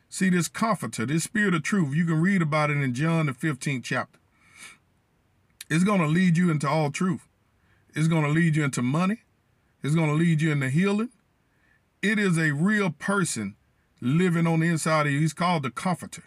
[0.10, 3.34] See, this comforter, this spirit of truth, you can read about it in John the
[3.34, 4.20] 15th chapter.
[5.70, 7.28] It's going to lead you into all truth.
[7.94, 9.24] It's going to lead you into money.
[9.84, 11.10] It's going to lead you into healing.
[12.02, 13.57] It is a real person
[14.02, 15.20] living on the inside of you.
[15.20, 16.24] He's called the comforter,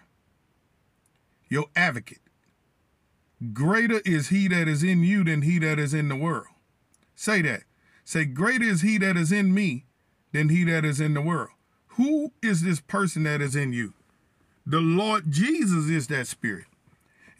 [1.48, 2.18] your advocate.
[3.52, 6.46] Greater is he that is in you than he that is in the world.
[7.14, 7.62] Say that.
[8.04, 9.86] Say, greater is he that is in me
[10.32, 11.50] than he that is in the world.
[11.94, 13.94] Who is this person that is in you?
[14.66, 16.66] The Lord Jesus is that spirit.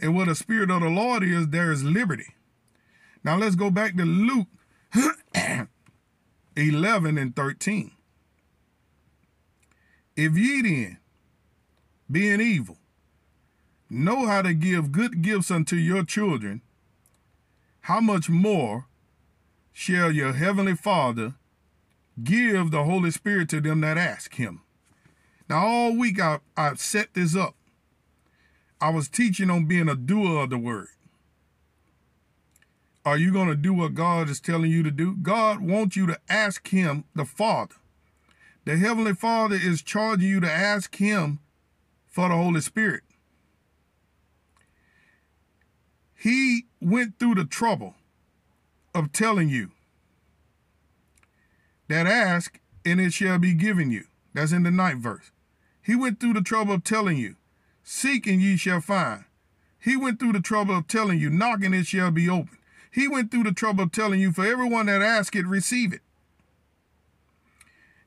[0.01, 2.35] And what the spirit of the Lord is, there is liberty.
[3.23, 4.47] Now let's go back to Luke
[6.57, 7.91] 11 and 13.
[10.17, 10.99] If ye then,
[12.11, 12.79] being evil,
[13.89, 16.63] know how to give good gifts unto your children,
[17.83, 18.87] how much more
[19.73, 21.35] shall your heavenly Father
[22.23, 24.63] give the Holy Spirit to them that ask him.
[25.49, 27.55] Now, all week I, I set this up.
[28.81, 30.89] I was teaching on being a doer of the word.
[33.05, 35.17] Are you going to do what God is telling you to do?
[35.17, 37.77] God wants you to ask him, the Father.
[38.71, 41.41] The Heavenly Father is charging you to ask him
[42.07, 43.03] for the Holy Spirit.
[46.15, 47.97] He went through the trouble
[48.95, 49.73] of telling you
[51.89, 54.05] that ask, and it shall be given you.
[54.35, 55.33] That's in the ninth verse.
[55.83, 57.35] He went through the trouble of telling you,
[57.83, 59.25] Seek and ye shall find.
[59.81, 62.59] He went through the trouble of telling you, Knock and it shall be open.
[62.93, 66.03] He went through the trouble of telling you, For everyone that ask it, receive it.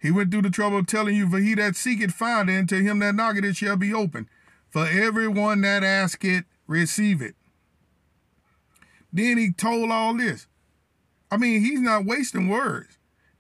[0.04, 2.70] He went through the trouble of telling you, For he that seeketh find it, and
[2.70, 4.30] to him that knocketh it shall be open.
[4.70, 7.36] For everyone that asketh, receive it.
[9.12, 10.47] Then he told all this.
[11.32, 12.97] I mean, he's not wasting words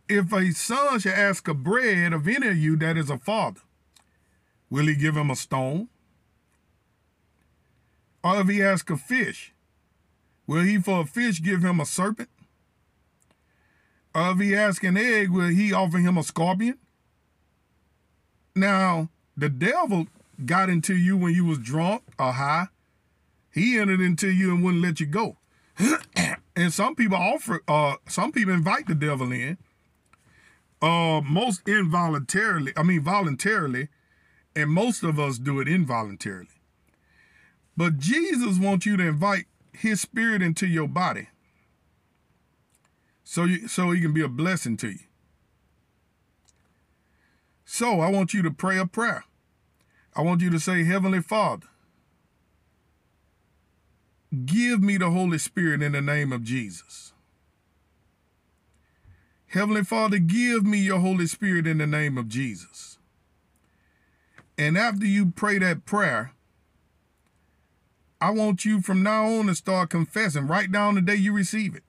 [0.07, 3.61] if a son shall ask a bread of any of you that is a father,
[4.69, 5.89] will he give him a stone?
[8.23, 9.53] Or if he ask a fish,
[10.47, 12.29] will he for a fish give him a serpent?
[14.15, 16.77] Or if he ask an egg, will he offer him a scorpion?
[18.55, 20.07] Now, the devil
[20.45, 22.67] got into you when you was drunk or high.
[23.51, 25.37] He entered into you and wouldn't let you go.
[26.55, 29.57] and some people offer, uh, some people invite the devil in
[30.83, 33.87] uh, most involuntarily, I mean voluntarily,
[34.53, 36.49] and most of us do it involuntarily.
[37.77, 41.29] But Jesus wants you to invite his spirit into your body
[43.23, 44.99] so you, so he can be a blessing to you.
[47.65, 49.23] So I want you to pray a prayer.
[50.15, 51.67] I want you to say, Heavenly Father,
[54.45, 57.13] give me the Holy Spirit in the name of Jesus.
[59.47, 62.97] Heavenly Father, give me your Holy Spirit in the name of Jesus.
[64.57, 66.33] And after you pray that prayer,
[68.19, 71.75] I want you from now on to start confessing right down the day you receive
[71.75, 71.83] it.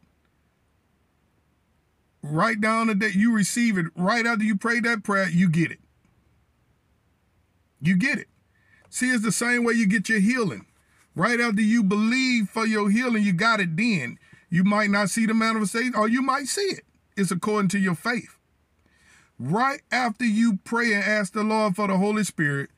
[2.26, 5.70] Right down the day you receive it, right after you pray that prayer, you get
[5.70, 5.80] it.
[7.82, 8.28] You get it.
[8.88, 10.64] See, it's the same way you get your healing.
[11.14, 14.18] Right after you believe for your healing, you got it then.
[14.48, 16.84] You might not see the manifestation, or you might see it.
[17.14, 18.38] It's according to your faith.
[19.38, 22.70] Right after you pray and ask the Lord for the Holy Spirit,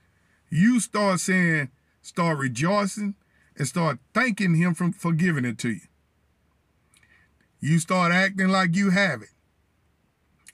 [0.50, 1.70] You start saying,
[2.02, 3.14] start rejoicing,
[3.56, 5.86] and start thanking him for, for giving it to you.
[7.60, 9.28] You start acting like you have it.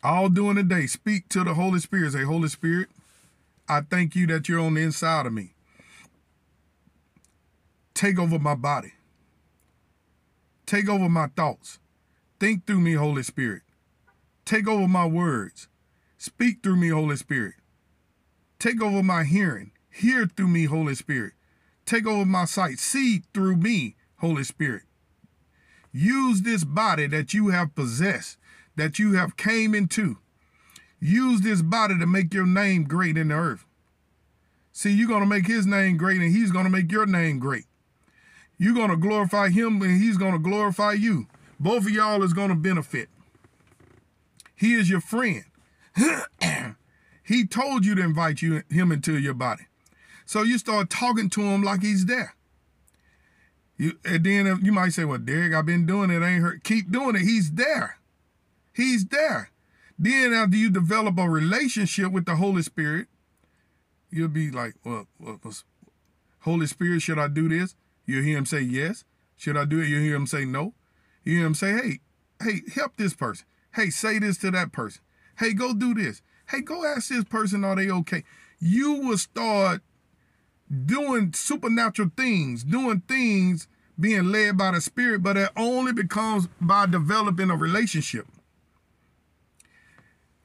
[0.03, 2.12] All during the day, speak to the Holy Spirit.
[2.12, 2.88] Say, Holy Spirit,
[3.68, 5.55] I thank you that you're on the inside of me.
[7.94, 8.94] Take over my body.
[10.66, 11.78] Take over my thoughts.
[12.40, 13.62] Think through me, Holy Spirit.
[14.44, 15.68] Take over my words.
[16.18, 17.55] Speak through me, Holy Spirit.
[18.59, 19.70] Take over my hearing.
[19.90, 21.34] Hear through me, Holy Spirit.
[21.86, 22.78] Take over my sight.
[22.78, 24.82] See through me, Holy Spirit.
[25.92, 28.38] Use this body that you have possessed,
[28.77, 30.18] that you have came into.
[31.01, 33.64] Use this body to make your name great in the earth.
[34.73, 37.39] See, you're going to make his name great and he's going to make your name
[37.39, 37.64] great.
[38.57, 41.27] You're going to glorify him and he's going to glorify you.
[41.59, 43.09] Both of y'all is going to benefit.
[44.55, 45.45] He is your friend.
[47.25, 49.64] he told you to invite you him into your body.
[50.25, 52.35] So you start talking to him like he's there.
[53.77, 56.23] You, and then you might say, well, Derek, I've been doing it.
[56.23, 56.62] I ain't hurt.
[56.62, 57.23] Keep doing it.
[57.23, 57.99] He's there.
[58.75, 59.51] He's there.
[59.99, 63.09] Then after you develop a relationship with the Holy Spirit,
[64.11, 65.07] you'll be like, well,
[66.41, 67.77] Holy Spirit, should I do this?
[68.07, 69.05] You'll hear him say yes.
[69.37, 69.89] Should I do it?
[69.89, 70.75] You'll hear him say no.
[71.25, 72.01] You hear him say, hey,
[72.43, 73.47] hey, help this person.
[73.75, 75.03] Hey, say this to that person.
[75.39, 76.23] Hey, go do this.
[76.49, 78.25] Hey, go ask this person, are they okay?
[78.61, 79.83] You will start
[80.87, 83.68] doing supernatural things, doing things
[83.99, 88.27] being led by the Spirit, but it only becomes by developing a relationship.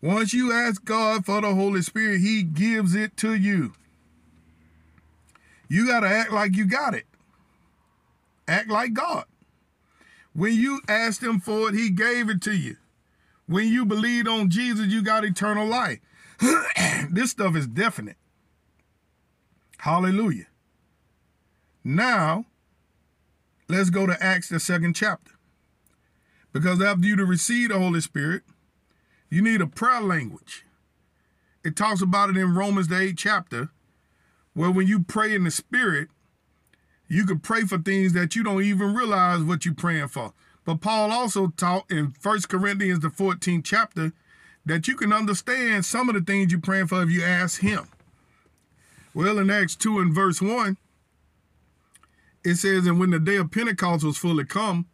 [0.07, 3.73] Once you ask God for the Holy Spirit, He gives it to you.
[5.67, 7.03] You got to act like you got it.
[8.47, 9.25] Act like God.
[10.31, 12.77] When you asked Him for it, He gave it to you.
[13.47, 15.99] When you believed on Jesus, you got eternal life.
[17.11, 18.15] this stuff is definite.
[19.79, 20.47] Hallelujah.
[21.83, 22.45] Now,
[23.67, 25.33] let's go to Acts, the second chapter.
[26.53, 28.43] Because after you to receive the Holy Spirit,
[29.29, 30.65] you need a prayer language.
[31.63, 33.69] It talks about it in Romans, the 8th chapter,
[34.53, 36.09] where when you pray in the Spirit,
[37.07, 40.33] you can pray for things that you don't even realize what you're praying for.
[40.65, 44.13] But Paul also taught in First Corinthians, the 14th chapter,
[44.65, 47.87] that you can understand some of the things you're praying for if you ask him.
[49.13, 50.77] Well, in Acts 2 and verse 1,
[52.43, 54.87] it says, And when the day of Pentecost was fully come,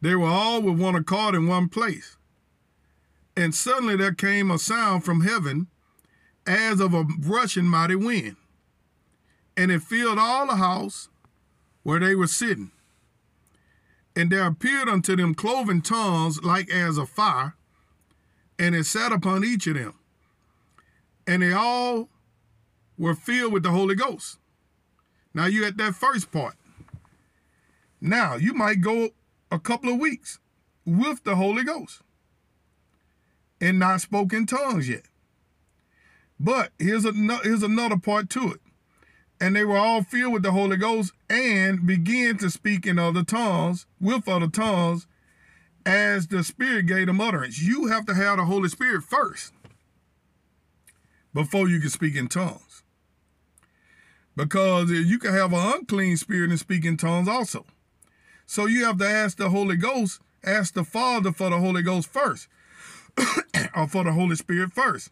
[0.00, 2.16] they were all with one accord in one place.
[3.36, 5.68] And suddenly there came a sound from heaven
[6.46, 8.36] as of a rushing mighty wind,
[9.56, 11.08] and it filled all the house
[11.82, 12.72] where they were sitting.
[14.14, 17.54] And there appeared unto them cloven tongues like as of fire,
[18.58, 19.94] and it sat upon each of them.
[21.26, 22.08] And they all
[22.98, 24.38] were filled with the Holy Ghost.
[25.32, 26.56] Now you at that first part.
[28.00, 29.10] Now you might go
[29.50, 30.38] a couple of weeks
[30.84, 32.01] with the Holy Ghost
[33.62, 35.04] and not spoken tongues yet.
[36.38, 37.12] But here's a,
[37.44, 38.60] here's another part to it.
[39.40, 43.22] And they were all filled with the Holy Ghost and began to speak in other
[43.22, 45.06] tongues, with other tongues,
[45.86, 47.62] as the Spirit gave them utterance.
[47.62, 49.52] You have to have the Holy Spirit first
[51.32, 52.82] before you can speak in tongues.
[54.36, 57.64] Because you can have an unclean spirit and speak in tongues also.
[58.46, 62.08] So you have to ask the Holy Ghost, ask the Father for the Holy Ghost
[62.08, 62.48] first,
[63.76, 65.10] or for the Holy Spirit first.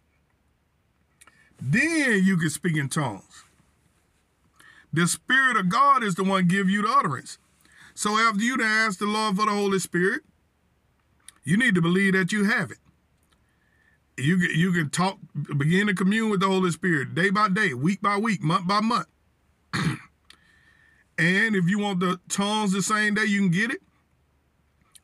[1.61, 3.45] Then you can speak in tongues.
[4.93, 7.39] The Spirit of God is the one give you the utterance.
[7.95, 10.23] So after you to ask the Lord for the Holy Spirit,
[11.45, 12.79] you need to believe that you have it.
[14.17, 15.19] You you can talk,
[15.57, 18.81] begin to commune with the Holy Spirit day by day, week by week, month by
[18.81, 19.07] month.
[19.75, 23.83] and if you want the tongues the same day, you can get it.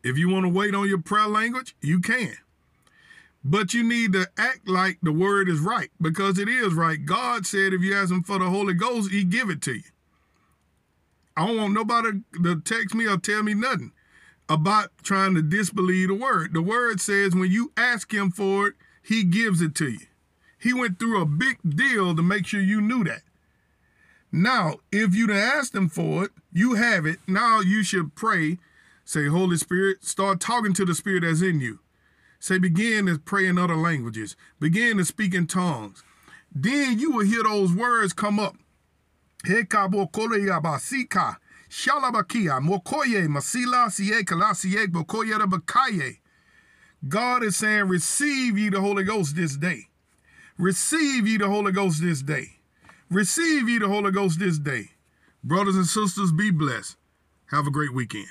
[0.03, 2.37] If you want to wait on your prayer language, you can.
[3.49, 7.05] But you need to act like the word is right because it is right.
[7.05, 9.85] God said if you ask him for the Holy Ghost, he give it to you.
[11.37, 13.93] I don't want nobody to text me or tell me nothing
[14.49, 16.55] about trying to disbelieve the word.
[16.55, 20.07] The word says when you ask him for it, he gives it to you.
[20.59, 23.23] He went through a big deal to make sure you knew that.
[24.33, 27.21] Now, if you'd asked him for it, you have it.
[27.29, 28.59] Now you should pray.
[29.05, 31.79] Say, Holy Spirit, start talking to the Spirit that's in you.
[32.39, 34.37] Say, begin to pray in other languages.
[34.61, 36.03] Begin to speak in tongues.
[36.55, 38.57] Then you will hear those words come up.
[47.09, 49.89] God is saying, Receive ye the Holy Ghost this day.
[50.59, 52.57] Receive ye the Holy Ghost this day.
[53.11, 54.93] Receive ye the Holy Ghost this day.
[55.45, 56.97] Brothers and sisters, be blessed.
[57.51, 58.26] Have a great weekend.